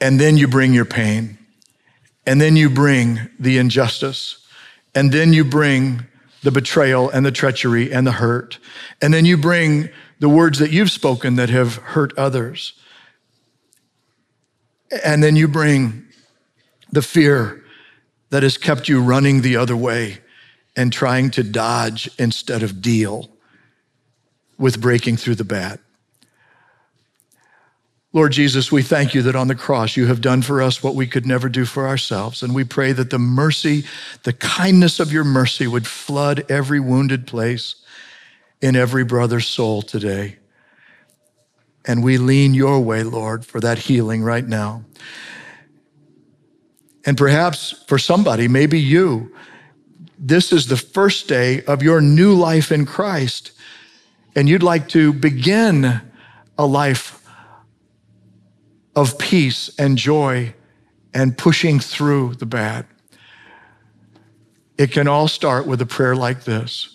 And 0.00 0.18
then 0.18 0.38
you 0.38 0.48
bring 0.48 0.72
your 0.72 0.86
pain. 0.86 1.36
And 2.26 2.40
then 2.40 2.56
you 2.56 2.68
bring 2.68 3.20
the 3.38 3.58
injustice. 3.58 4.44
And 4.94 5.12
then 5.12 5.32
you 5.32 5.44
bring 5.44 6.06
the 6.42 6.50
betrayal 6.50 7.08
and 7.10 7.24
the 7.24 7.30
treachery 7.30 7.92
and 7.92 8.06
the 8.06 8.12
hurt. 8.12 8.58
And 9.00 9.14
then 9.14 9.24
you 9.24 9.36
bring 9.36 9.88
the 10.18 10.28
words 10.28 10.58
that 10.58 10.70
you've 10.70 10.90
spoken 10.90 11.36
that 11.36 11.50
have 11.50 11.76
hurt 11.76 12.16
others. 12.18 12.74
And 15.04 15.22
then 15.22 15.36
you 15.36 15.48
bring 15.48 16.04
the 16.90 17.02
fear 17.02 17.62
that 18.30 18.42
has 18.42 18.58
kept 18.58 18.88
you 18.88 19.02
running 19.02 19.42
the 19.42 19.56
other 19.56 19.76
way 19.76 20.18
and 20.74 20.92
trying 20.92 21.30
to 21.32 21.42
dodge 21.42 22.10
instead 22.18 22.62
of 22.62 22.82
deal 22.82 23.30
with 24.58 24.80
breaking 24.80 25.16
through 25.16 25.34
the 25.34 25.44
bad. 25.44 25.78
Lord 28.12 28.32
Jesus, 28.32 28.72
we 28.72 28.82
thank 28.82 29.14
you 29.14 29.22
that 29.22 29.36
on 29.36 29.48
the 29.48 29.54
cross 29.54 29.96
you 29.96 30.06
have 30.06 30.20
done 30.20 30.40
for 30.40 30.62
us 30.62 30.82
what 30.82 30.94
we 30.94 31.06
could 31.06 31.26
never 31.26 31.48
do 31.48 31.64
for 31.64 31.86
ourselves. 31.86 32.42
And 32.42 32.54
we 32.54 32.64
pray 32.64 32.92
that 32.92 33.10
the 33.10 33.18
mercy, 33.18 33.84
the 34.22 34.32
kindness 34.32 35.00
of 35.00 35.12
your 35.12 35.24
mercy 35.24 35.66
would 35.66 35.86
flood 35.86 36.50
every 36.50 36.80
wounded 36.80 37.26
place 37.26 37.74
in 38.62 38.74
every 38.74 39.04
brother's 39.04 39.46
soul 39.46 39.82
today. 39.82 40.36
And 41.84 42.02
we 42.02 42.18
lean 42.18 42.54
your 42.54 42.80
way, 42.80 43.02
Lord, 43.02 43.44
for 43.44 43.60
that 43.60 43.78
healing 43.78 44.22
right 44.22 44.46
now. 44.46 44.84
And 47.04 47.16
perhaps 47.16 47.84
for 47.86 47.98
somebody, 47.98 48.48
maybe 48.48 48.80
you, 48.80 49.32
this 50.18 50.52
is 50.52 50.66
the 50.66 50.76
first 50.76 51.28
day 51.28 51.62
of 51.62 51.82
your 51.82 52.00
new 52.00 52.34
life 52.34 52.72
in 52.72 52.86
Christ, 52.86 53.52
and 54.34 54.48
you'd 54.48 54.62
like 54.62 54.88
to 54.88 55.12
begin 55.12 56.00
a 56.58 56.66
life 56.66 57.15
of 58.96 59.18
peace 59.18 59.70
and 59.78 59.98
joy 59.98 60.54
and 61.12 61.36
pushing 61.36 61.78
through 61.78 62.34
the 62.34 62.46
bad. 62.46 62.86
It 64.78 64.90
can 64.90 65.06
all 65.06 65.28
start 65.28 65.66
with 65.66 65.80
a 65.82 65.86
prayer 65.86 66.16
like 66.16 66.44
this 66.44 66.92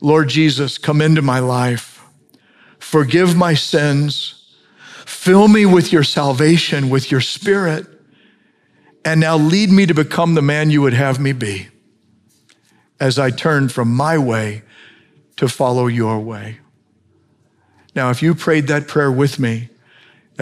Lord 0.00 0.28
Jesus, 0.28 0.78
come 0.78 1.00
into 1.00 1.20
my 1.20 1.40
life, 1.40 2.02
forgive 2.78 3.36
my 3.36 3.54
sins, 3.54 4.56
fill 5.04 5.48
me 5.48 5.66
with 5.66 5.92
your 5.92 6.04
salvation, 6.04 6.88
with 6.88 7.10
your 7.10 7.20
spirit, 7.20 7.86
and 9.04 9.20
now 9.20 9.36
lead 9.36 9.70
me 9.70 9.86
to 9.86 9.94
become 9.94 10.34
the 10.34 10.42
man 10.42 10.70
you 10.70 10.80
would 10.82 10.94
have 10.94 11.20
me 11.20 11.32
be 11.32 11.68
as 13.00 13.18
I 13.18 13.30
turn 13.30 13.68
from 13.68 13.92
my 13.92 14.16
way 14.16 14.62
to 15.36 15.48
follow 15.48 15.88
your 15.88 16.20
way. 16.20 16.58
Now, 17.96 18.10
if 18.10 18.22
you 18.22 18.34
prayed 18.34 18.68
that 18.68 18.86
prayer 18.86 19.10
with 19.10 19.40
me, 19.40 19.68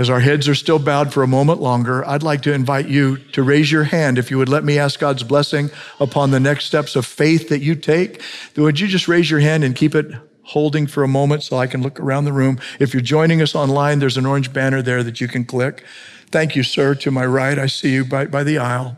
as 0.00 0.08
our 0.08 0.20
heads 0.20 0.48
are 0.48 0.54
still 0.54 0.78
bowed 0.78 1.12
for 1.12 1.22
a 1.22 1.26
moment 1.26 1.60
longer, 1.60 2.08
I'd 2.08 2.22
like 2.22 2.40
to 2.42 2.54
invite 2.54 2.88
you 2.88 3.18
to 3.32 3.42
raise 3.42 3.70
your 3.70 3.84
hand 3.84 4.16
if 4.16 4.30
you 4.30 4.38
would 4.38 4.48
let 4.48 4.64
me 4.64 4.78
ask 4.78 4.98
God's 4.98 5.22
blessing 5.22 5.68
upon 6.00 6.30
the 6.30 6.40
next 6.40 6.64
steps 6.64 6.96
of 6.96 7.04
faith 7.04 7.50
that 7.50 7.60
you 7.60 7.74
take. 7.74 8.22
Would 8.56 8.80
you 8.80 8.88
just 8.88 9.08
raise 9.08 9.30
your 9.30 9.40
hand 9.40 9.62
and 9.62 9.76
keep 9.76 9.94
it 9.94 10.10
holding 10.42 10.86
for 10.86 11.02
a 11.02 11.08
moment 11.08 11.42
so 11.42 11.58
I 11.58 11.66
can 11.66 11.82
look 11.82 12.00
around 12.00 12.24
the 12.24 12.32
room? 12.32 12.58
If 12.78 12.94
you're 12.94 13.02
joining 13.02 13.42
us 13.42 13.54
online, 13.54 13.98
there's 13.98 14.16
an 14.16 14.24
orange 14.24 14.54
banner 14.54 14.80
there 14.80 15.02
that 15.02 15.20
you 15.20 15.28
can 15.28 15.44
click. 15.44 15.84
Thank 16.30 16.56
you, 16.56 16.62
sir. 16.62 16.94
To 16.94 17.10
my 17.10 17.26
right, 17.26 17.58
I 17.58 17.66
see 17.66 17.92
you 17.92 18.06
by, 18.06 18.24
by 18.24 18.42
the 18.42 18.56
aisle. 18.56 18.96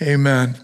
Amen. 0.00 0.54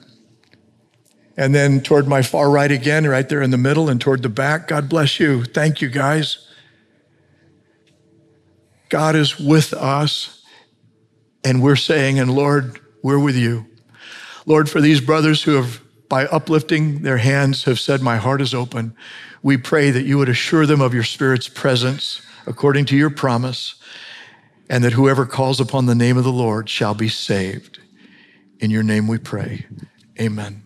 And 1.37 1.53
then 1.53 1.81
toward 1.81 2.07
my 2.07 2.23
far 2.23 2.49
right 2.49 2.71
again, 2.71 3.05
right 3.05 3.29
there 3.29 3.43
in 3.43 3.51
the 3.51 3.59
middle 3.59 3.89
and 3.89 4.01
toward 4.01 4.23
the 4.23 4.29
back. 4.29 4.69
God 4.69 4.89
bless 4.89 5.19
you. 5.19 5.43
Thank 5.43 5.81
you, 5.81 5.89
guys. 5.89 6.54
God 8.95 9.17
is 9.17 9.41
with 9.41 9.73
us, 9.73 10.41
and 11.43 11.61
we're 11.61 11.75
saying, 11.75 12.21
and 12.21 12.33
Lord, 12.33 12.79
we're 13.03 13.19
with 13.19 13.35
you. 13.35 13.67
Lord, 14.47 14.71
for 14.71 14.81
these 14.81 15.01
brothers 15.01 15.43
who 15.43 15.55
have, 15.55 15.81
by 16.09 16.27
uplifting 16.27 17.03
their 17.03 17.17
hands, 17.17 17.65
have 17.65 17.81
said, 17.81 18.03
My 18.03 18.19
heart 18.19 18.41
is 18.41 18.55
open, 18.55 18.97
we 19.43 19.57
pray 19.57 19.91
that 19.91 20.05
you 20.05 20.17
would 20.19 20.29
assure 20.29 20.65
them 20.65 20.81
of 20.81 20.95
your 20.95 21.03
Spirit's 21.03 21.49
presence 21.49 22.23
according 22.47 22.85
to 22.85 22.97
your 22.97 23.11
promise, 23.11 23.75
and 24.71 24.85
that 24.85 24.93
whoever 24.93 25.27
calls 25.27 25.59
upon 25.59 25.87
the 25.87 25.97
name 25.97 26.17
of 26.17 26.23
the 26.23 26.31
Lord 26.31 26.69
shall 26.69 26.95
be 26.95 27.09
saved. 27.09 27.81
In 28.61 28.71
your 28.71 28.85
name 28.85 29.09
we 29.09 29.19
pray. 29.19 29.67
Amen. 30.21 30.64